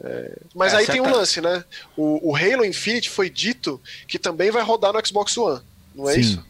[0.00, 1.64] É, mas É, aí tem um lance, né?
[1.96, 5.60] O, o Halo Infinite foi dito que também vai rodar no Xbox One,
[5.94, 6.44] não é sim, isso?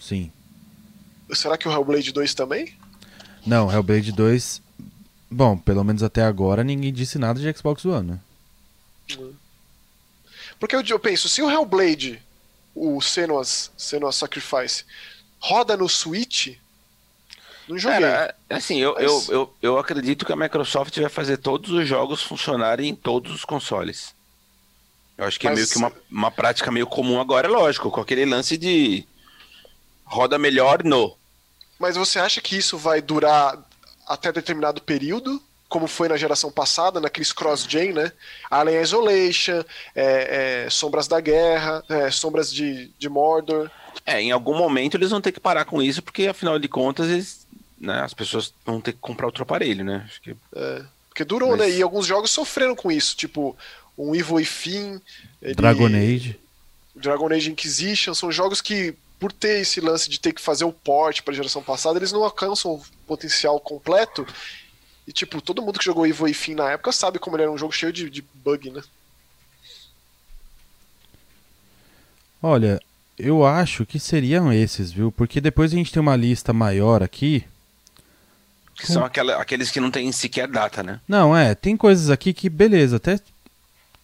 [0.00, 0.32] sim.
[1.34, 2.74] Será que o Hellblade 2 também?
[3.46, 4.60] Não, Hellblade 2.
[5.30, 8.20] Bom, pelo menos até agora ninguém disse nada de Xbox One, né?
[10.58, 12.20] Porque eu, eu penso, se o Hellblade,
[12.74, 14.84] o Senua's, Senua's Sacrifice,
[15.42, 16.56] roda no Switch,
[17.68, 18.00] não joguei.
[18.00, 21.70] Cara, é- assim, eu, eu, Mas- eu, eu acredito que a Microsoft vai fazer todos
[21.70, 24.14] os jogos funcionarem em todos os consoles.
[25.18, 27.90] Eu acho que Mas- é meio que uma, uma prática meio comum agora, é lógico,
[27.90, 29.04] com aquele lance de
[30.04, 31.16] roda melhor no.
[31.78, 33.58] Mas você acha que isso vai durar
[34.06, 35.42] até determinado período?
[35.72, 38.12] Como foi na geração passada, naqueles cross-gen, né?
[38.50, 39.64] Alien Isolation,
[39.96, 43.70] é, é, Sombras da Guerra, é, Sombras de, de Mordor.
[44.04, 47.08] É, em algum momento eles vão ter que parar com isso, porque afinal de contas
[47.08, 47.46] eles,
[47.80, 50.04] né, as pessoas vão ter que comprar outro aparelho, né?
[50.06, 50.36] Acho que
[51.08, 51.70] Porque durou, Mas- né?
[51.70, 53.56] E alguns jogos sofreram com isso, tipo
[53.96, 55.00] um Evil Within,
[55.40, 56.38] ele- Dragon Age.
[56.94, 60.72] Dragon Age Inquisition, são jogos que, por ter esse lance de ter que fazer o
[60.72, 64.26] port para a geração passada, eles não alcançam o potencial completo.
[65.06, 67.58] E, tipo, todo mundo que jogou Evil Within na época sabe como ele era um
[67.58, 68.82] jogo cheio de, de bug, né?
[72.42, 72.80] Olha,
[73.18, 75.12] eu acho que seriam esses, viu?
[75.12, 77.44] Porque depois a gente tem uma lista maior aqui.
[78.76, 81.00] que são aquela, aqueles que não tem sequer data, né?
[81.06, 83.20] Não, é, tem coisas aqui que, beleza, até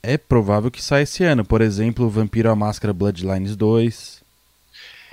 [0.03, 1.45] é provável que saia esse ano.
[1.45, 4.23] Por exemplo, Vampiro à Máscara Bloodlines 2,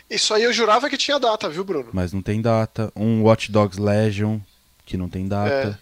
[0.09, 1.89] Isso aí eu jurava que tinha data, viu, Bruno?
[1.93, 2.91] mas não tem data.
[2.95, 4.39] Um Watch Dogs Legion,
[4.85, 5.79] que não tem data.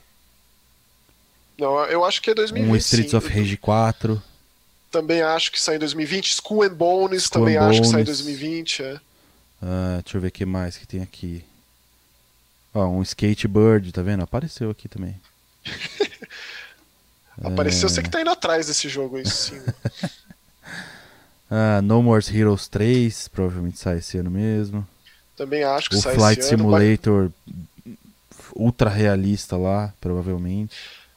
[1.58, 2.72] Não, eu acho que é 2020.
[2.72, 3.18] um Streets sim.
[3.18, 4.22] of Rage 4.
[4.92, 6.32] Também acho que sai em 2020.
[6.32, 8.20] Skull and Bones Skull também and acho que sai em Bones.
[8.20, 8.84] 2020.
[8.84, 9.00] É.
[9.62, 11.44] Ah, deixa eu ver o que mais que tem aqui.
[12.74, 14.24] Ó, um Skatebird, tá vendo?
[14.24, 15.16] Apareceu aqui também.
[17.44, 17.90] Apareceu, É.
[17.90, 19.62] você que tá indo atrás desse jogo, isso sim.
[21.56, 24.88] Ah, No More Heroes 3, provavelmente sai esse ano mesmo.
[25.38, 26.64] Também acho que O sai Flight esse ano.
[28.56, 30.76] Ultra realista lá, provavelmente.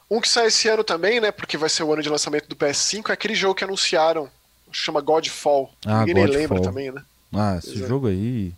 [0.09, 1.31] Um que sai esse ano também, né?
[1.31, 4.29] Porque vai ser o ano de lançamento do PS5, é aquele jogo que anunciaram.
[4.71, 5.71] Chama Godfall.
[5.85, 7.01] Ah, Ninguém nem lembra também, né?
[7.33, 7.87] Ah, esse é.
[7.87, 8.53] jogo aí.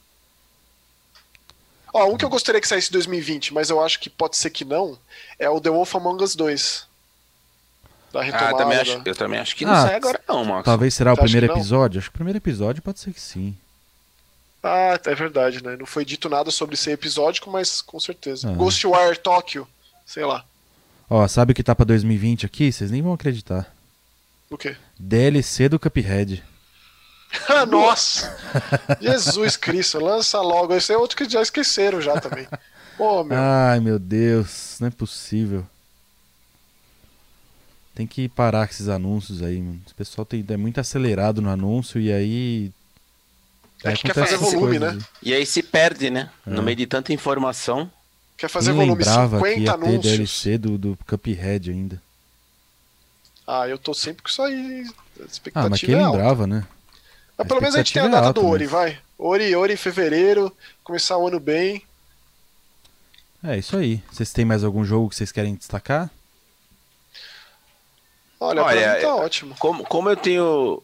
[1.93, 4.49] Ó, um que eu gostaria que saísse em 2020, mas eu acho que pode ser
[4.51, 4.97] que não,
[5.39, 6.87] é o The Wolf Among Us 2.
[8.13, 8.57] Da Ah, retomada.
[8.57, 10.65] também acho, eu também acho que não Ah, sai agora não, Max.
[10.65, 11.99] Talvez será o Você primeiro episódio?
[11.99, 13.55] Acho que o primeiro episódio pode ser que sim.
[14.61, 15.77] Ah, é verdade, né?
[15.77, 18.49] Não foi dito nada sobre ser episódico, mas com certeza.
[18.49, 18.53] Ah.
[18.53, 19.67] Ghostwire Tokyo,
[20.05, 20.43] sei lá.
[21.09, 22.71] Ó, sabe o que tá pra 2020 aqui?
[22.71, 23.73] Vocês nem vão acreditar.
[24.49, 24.75] O quê?
[24.97, 26.43] DLC do Cuphead.
[27.47, 28.35] Ah, Nossa!
[28.99, 30.73] Jesus Cristo, lança logo.
[30.73, 32.47] Esse é outro que já esqueceram já também.
[32.97, 33.37] Pô, meu.
[33.37, 35.63] Ai, meu Deus, não é possível.
[37.93, 39.79] Tem que parar com esses anúncios aí, mano.
[39.91, 42.71] O pessoal tem, é muito acelerado no anúncio e aí.
[43.83, 45.03] É que quer fazer volume, coisas né?
[45.23, 46.29] E aí se perde, né?
[46.45, 46.63] No É.
[46.63, 47.89] meio de tanta informação.
[48.37, 50.01] Quer fazer Nem volume lembrava que 50 ia ter anúncios.
[50.17, 52.01] DLC do, do Cuphead ainda.
[53.47, 54.85] Ah, eu tô sempre com isso aí.
[55.19, 56.17] A expectativa Ah, mas quem é alta.
[56.17, 56.65] lembrava, né?
[57.37, 58.71] Mas A pelo menos a gente tem a expectativa data é do alta, Ori, mas-
[58.71, 58.99] vai.
[59.17, 61.81] Ori, Ori em fevereiro, começar o ano bem.
[63.43, 64.01] É isso aí.
[64.11, 66.09] Vocês têm mais algum jogo que vocês querem destacar?
[68.39, 69.55] Olha, Olha, pra mim tá é- ótimo.
[69.59, 70.83] Como, como eu tenho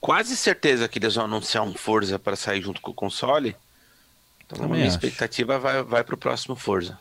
[0.00, 3.56] quase certeza que eles vão anunciar um Forza para sair junto com o console.
[4.46, 4.94] Então a minha acho.
[4.94, 6.98] expectativa vai, vai pro próximo Forza.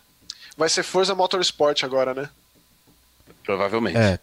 [0.57, 2.29] Vai ser Forza Motorsport agora, né?
[3.43, 3.97] Provavelmente.
[3.97, 4.19] É,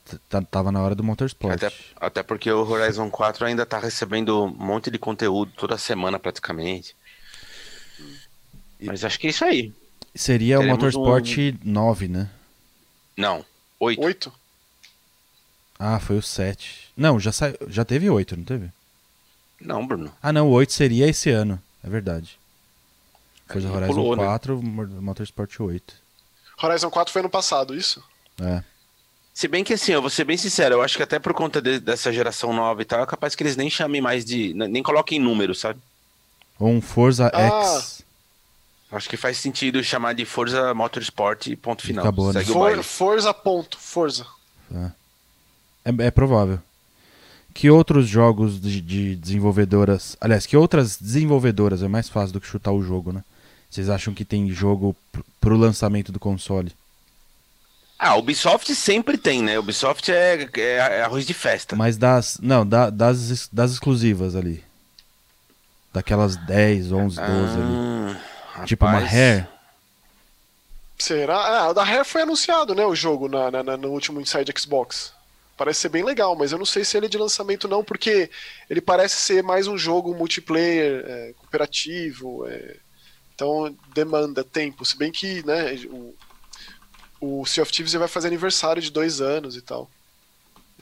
[0.51, 1.55] tava na hora do Motorsport.
[1.55, 6.19] Até, até porque o Horizon 4 ainda tá recebendo um monte de conteúdo toda semana
[6.19, 6.95] praticamente.
[8.79, 9.73] Mas acho que é isso aí.
[10.15, 11.59] Seria Teremos o Motorsport um...
[11.65, 12.31] 9, né?
[13.17, 13.45] Não,
[13.81, 14.03] 8.
[14.03, 14.33] 8?
[15.87, 16.93] Ah, foi o 7.
[16.97, 17.53] Não, já, sa...
[17.69, 18.71] já teve 8, não teve?
[19.61, 20.11] Não, Bruno.
[20.23, 21.61] Ah, não, o 8 seria esse ano.
[21.85, 22.39] É verdade.
[23.47, 24.87] Forza Horizon pulou, 4, né?
[25.03, 25.95] Motorsport 8.
[26.63, 28.03] Horizon 4 foi ano passado, isso?
[28.41, 28.65] É.
[29.35, 31.61] Se bem que assim, eu vou ser bem sincero, eu acho que até por conta
[31.61, 34.55] de, dessa geração nova e tal, é capaz que eles nem chamem mais de.
[34.55, 35.81] nem coloquem número, sabe?
[36.59, 37.77] Ou um Forza ah.
[37.77, 38.03] X.
[38.91, 42.05] Acho que faz sentido chamar de Forza Motorsport e ponto final.
[42.05, 42.43] Acabou, né?
[42.43, 44.27] For, Forza ponto, Forza.
[44.75, 45.04] É.
[45.85, 46.59] É, é, provável.
[47.53, 50.17] Que outros jogos de, de, desenvolvedoras.
[50.21, 53.23] Aliás, que outras desenvolvedoras é mais fácil do que chutar o jogo, né?
[53.71, 54.95] Vocês acham que tem jogo
[55.41, 56.73] pro lançamento do console?
[57.99, 59.59] Ah, Ubisoft sempre tem, né?
[59.59, 61.75] Ubisoft é, é, arroz de festa.
[61.75, 62.39] Mas das.
[62.43, 64.63] Não, da, das, das exclusivas ali.
[65.93, 68.19] Daquelas 10, 11, 12 ah, ali.
[68.49, 68.69] Rapaz.
[68.69, 69.47] Tipo uma Rare.
[70.99, 71.69] Será?
[71.69, 72.85] Ah, da Rare foi anunciado, né?
[72.85, 75.14] O jogo na, na, no último Inside Xbox.
[75.57, 78.29] Parece ser bem legal, mas eu não sei se ele é de lançamento não, porque
[78.69, 82.77] ele parece ser mais um jogo multiplayer, é, cooperativo, é,
[83.35, 84.85] então demanda tempo.
[84.85, 86.15] Se bem que né, o,
[87.21, 89.89] o Sea of Thieves vai fazer aniversário de dois anos e tal.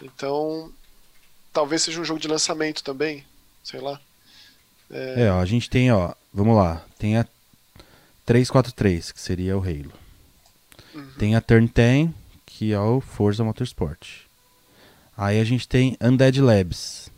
[0.03, 0.73] Então
[1.53, 3.25] talvez seja um jogo de lançamento também,
[3.62, 4.01] sei lá.
[4.91, 7.27] É, é ó, a gente tem, ó, vamos lá, tem a
[8.25, 9.93] 343, que seria o Halo.
[10.95, 11.12] Uhum.
[11.18, 12.11] Tem a Turn 10,
[12.47, 14.32] que é o Forza Motorsport.
[15.16, 17.10] Aí a gente tem Undead Labs.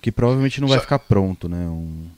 [0.00, 1.66] Que provavelmente não vai ficar pronto, né?
[1.66, 2.08] Um,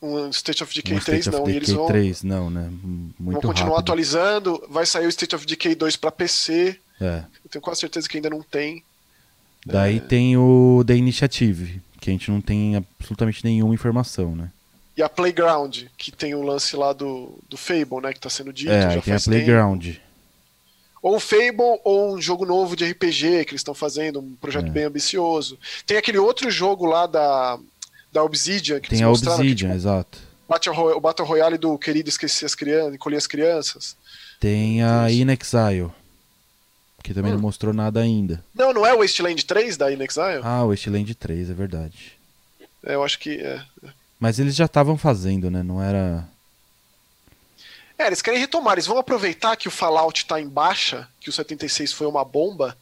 [0.00, 1.38] um State of Decay um 3, não.
[1.40, 2.70] Decay eles vão, 3, não, né?
[3.18, 3.78] Muito vão continuar rápido.
[3.78, 4.64] atualizando.
[4.68, 6.78] Vai sair o State of Decay 2 para PC.
[7.00, 7.24] É.
[7.44, 8.82] Eu tenho quase certeza que ainda não tem.
[9.66, 10.00] Daí é...
[10.00, 14.50] tem o The Initiative, que a gente não tem absolutamente nenhuma informação, né?
[14.96, 18.12] E a Playground, que tem o lance lá do, do Fable, né?
[18.12, 18.70] Que tá sendo dito.
[18.70, 19.84] É, já tem a Playground.
[19.84, 20.03] Tempo.
[21.04, 24.70] Ou Fable, ou um jogo novo de RPG que eles estão fazendo, um projeto é.
[24.70, 25.58] bem ambicioso.
[25.84, 27.58] Tem aquele outro jogo lá da,
[28.10, 30.18] da Obsidian que Tem a Obsidian, que, tipo, exato.
[30.48, 33.94] O Battle Royale do querido Esquecer as Crianças, Encolher as Crianças.
[34.40, 35.90] Tem a In Exile,
[37.02, 37.34] que também hum.
[37.34, 38.42] não mostrou nada ainda.
[38.54, 40.40] Não, não é o Wasteland 3 da In Exile?
[40.42, 42.12] Ah, o Wasteland 3, é verdade.
[42.82, 43.62] É, eu acho que é.
[44.18, 45.62] Mas eles já estavam fazendo, né?
[45.62, 46.26] Não era.
[48.04, 51.32] É, eles querem retomar, eles vão aproveitar que o Fallout está em baixa, que o
[51.32, 52.76] 76 foi uma bomba,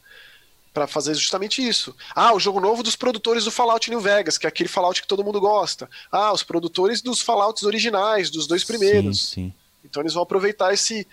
[0.73, 1.95] para fazer justamente isso.
[2.13, 5.07] Ah, o jogo novo dos produtores do Fallout New Vegas, que é aquele Fallout que
[5.07, 5.89] todo mundo gosta.
[6.11, 9.29] Ah, os produtores dos Fallouts originais, dos dois primeiros.
[9.29, 9.53] Sim, sim.
[9.85, 11.07] Então eles vão aproveitar esse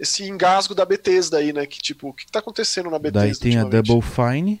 [0.00, 1.66] esse engasgo da Bethesda aí, né?
[1.66, 3.28] Que tipo, o que, está acontecendo na Bethesda?
[3.28, 4.60] Daí tem a Double Fine.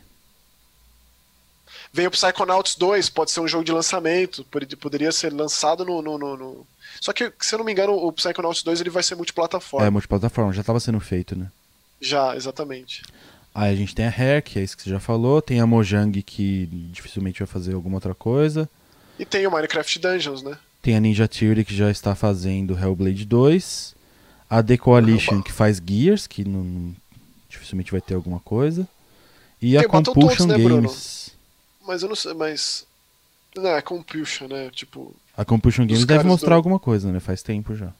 [1.94, 4.44] Vem o Psychonauts 2, pode ser um jogo de lançamento,
[4.80, 6.66] poderia ser lançado no, no, no, no...
[7.00, 9.86] Só que, se eu não me engano, o Psychonauts 2 ele vai ser multiplataforma.
[9.86, 11.48] É, multiplataforma, já estava sendo feito, né?
[12.00, 13.02] Já, exatamente.
[13.54, 15.66] Aí a gente tem a Hair, que é isso que você já falou, tem a
[15.68, 18.68] Mojang, que dificilmente vai fazer alguma outra coisa.
[19.16, 20.58] E tem o Minecraft Dungeons, né?
[20.82, 23.94] Tem a Ninja Theory, que já está fazendo Hellblade 2.
[24.50, 26.92] A The Coalition, que faz Gears, que não,
[27.48, 28.88] dificilmente vai ter alguma coisa.
[29.62, 31.23] E tem a Compulsion né, Games
[31.86, 32.86] mas eu não sei, mas.
[33.54, 34.70] Não, é Compulsion, né?
[34.70, 35.14] Tipo.
[35.36, 36.56] A Compulsion Games deve mostrar do...
[36.56, 37.20] alguma coisa, né?
[37.20, 37.92] Faz tempo já.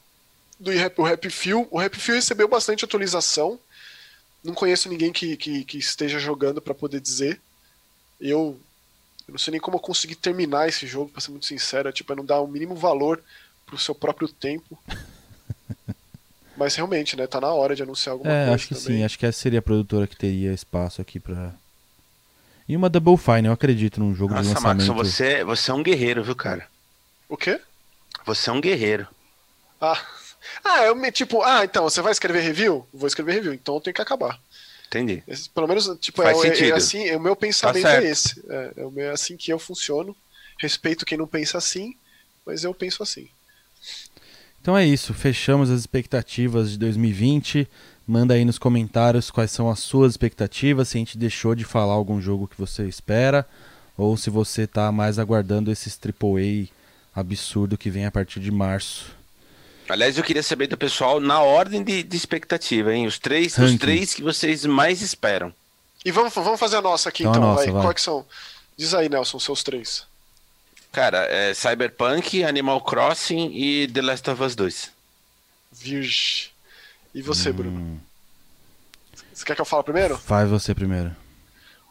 [0.59, 1.67] Do rap, o Rap Feel.
[1.69, 3.59] O Rap Feel recebeu bastante atualização.
[4.43, 7.39] Não conheço ninguém que, que, que esteja jogando para poder dizer.
[8.19, 8.57] Eu,
[9.27, 11.89] eu não sei nem como eu consegui terminar esse jogo, pra ser muito sincero.
[11.89, 13.21] É, tipo, é não dar o mínimo valor
[13.65, 14.77] pro seu próprio tempo.
[16.55, 17.27] Mas realmente, né?
[17.27, 18.55] Tá na hora de anunciar alguma é, coisa.
[18.55, 18.99] Acho que também.
[18.99, 21.53] sim, acho que essa seria a produtora que teria espaço aqui para
[22.67, 24.87] e uma Double Fine, eu acredito num jogo Nossa, de lançamento.
[24.87, 26.67] Max, você, você é um guerreiro, viu, cara?
[27.29, 27.59] O quê?
[28.25, 29.07] Você é um guerreiro.
[29.79, 30.01] Ah,
[30.63, 32.87] ah eu me, tipo, ah, então, você vai escrever review?
[32.93, 34.39] Vou escrever review, então eu tenho que acabar.
[34.87, 35.23] Entendi.
[35.27, 36.73] Esse, pelo menos, tipo, Faz é, sentido.
[36.73, 38.41] é assim, é, o meu pensamento tá é esse.
[38.49, 40.15] É, é, é assim que eu funciono.
[40.57, 41.95] Respeito quem não pensa assim,
[42.45, 43.27] mas eu penso assim.
[44.61, 47.67] Então é isso, fechamos as expectativas de 2020.
[48.07, 51.93] Manda aí nos comentários quais são as suas expectativas, se a gente deixou de falar
[51.93, 53.47] algum jogo que você espera,
[53.97, 56.67] ou se você está mais aguardando esses AAA
[57.15, 59.15] absurdo que vem a partir de março.
[59.87, 63.07] Aliás, eu queria saber do pessoal na ordem de, de expectativa, hein?
[63.07, 65.53] Os três, os três que vocês mais esperam.
[66.03, 67.81] E vamos, vamos fazer a nossa aqui então, então nossa, vai.
[67.81, 68.25] Quais são?
[68.77, 70.05] Diz aí, Nelson, seus três.
[70.91, 74.91] Cara, é Cyberpunk, Animal Crossing e The Last of Us 2.
[75.71, 76.54] Virgem.
[77.15, 77.53] E você, Hum.
[77.53, 78.01] Bruno?
[79.33, 80.17] Você quer que eu fale primeiro?
[80.17, 81.15] Faz você primeiro.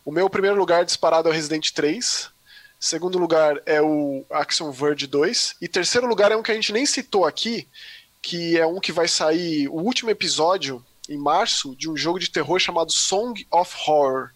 [0.05, 2.29] O meu primeiro lugar disparado é o Resident 3.
[2.79, 5.57] Segundo lugar é o Action Verge 2.
[5.61, 7.67] E terceiro lugar é um que a gente nem citou aqui,
[8.21, 12.31] que é um que vai sair o último episódio em março de um jogo de
[12.31, 14.31] terror chamado Song of Horror.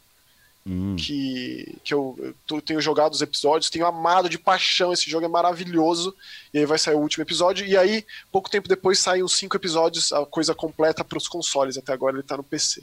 [0.68, 0.96] Hum.
[0.96, 4.92] Que, que eu, eu tenho jogado os episódios, tenho amado de paixão.
[4.92, 6.14] Esse jogo é maravilhoso.
[6.52, 7.66] E aí vai sair o último episódio.
[7.66, 11.78] E aí, pouco tempo depois, saem os cinco episódios, a coisa completa para os consoles.
[11.78, 12.82] Até agora ele tá no PC.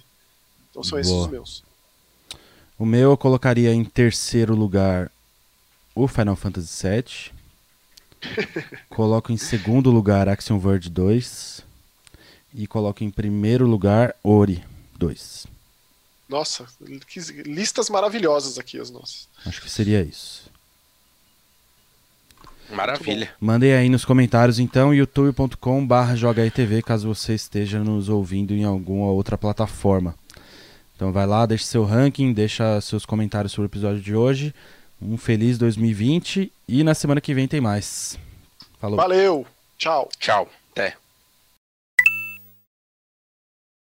[0.72, 1.26] Então são esses Boa.
[1.26, 1.64] os meus.
[2.78, 5.12] O meu eu colocaria em terceiro lugar
[5.94, 7.36] o Final Fantasy VII.
[8.90, 11.64] coloco em segundo lugar Action Verge 2.
[12.56, 14.64] E coloco em primeiro lugar Ori
[14.98, 15.55] 2.
[16.28, 16.66] Nossa,
[17.08, 19.28] que listas maravilhosas aqui as nossas.
[19.46, 20.50] Acho que seria isso.
[22.70, 23.32] Maravilha.
[23.40, 29.38] Mandei aí nos comentários então, youtube.com.br jogaetv, caso você esteja nos ouvindo em alguma outra
[29.38, 30.16] plataforma.
[30.96, 34.54] Então vai lá, deixa seu ranking, deixa seus comentários sobre o episódio de hoje.
[35.02, 38.18] Um feliz 2020 e na semana que vem tem mais.
[38.80, 38.98] Falou.
[38.98, 39.46] Valeu,
[39.78, 40.10] tchau.
[40.20, 40.50] Tchau.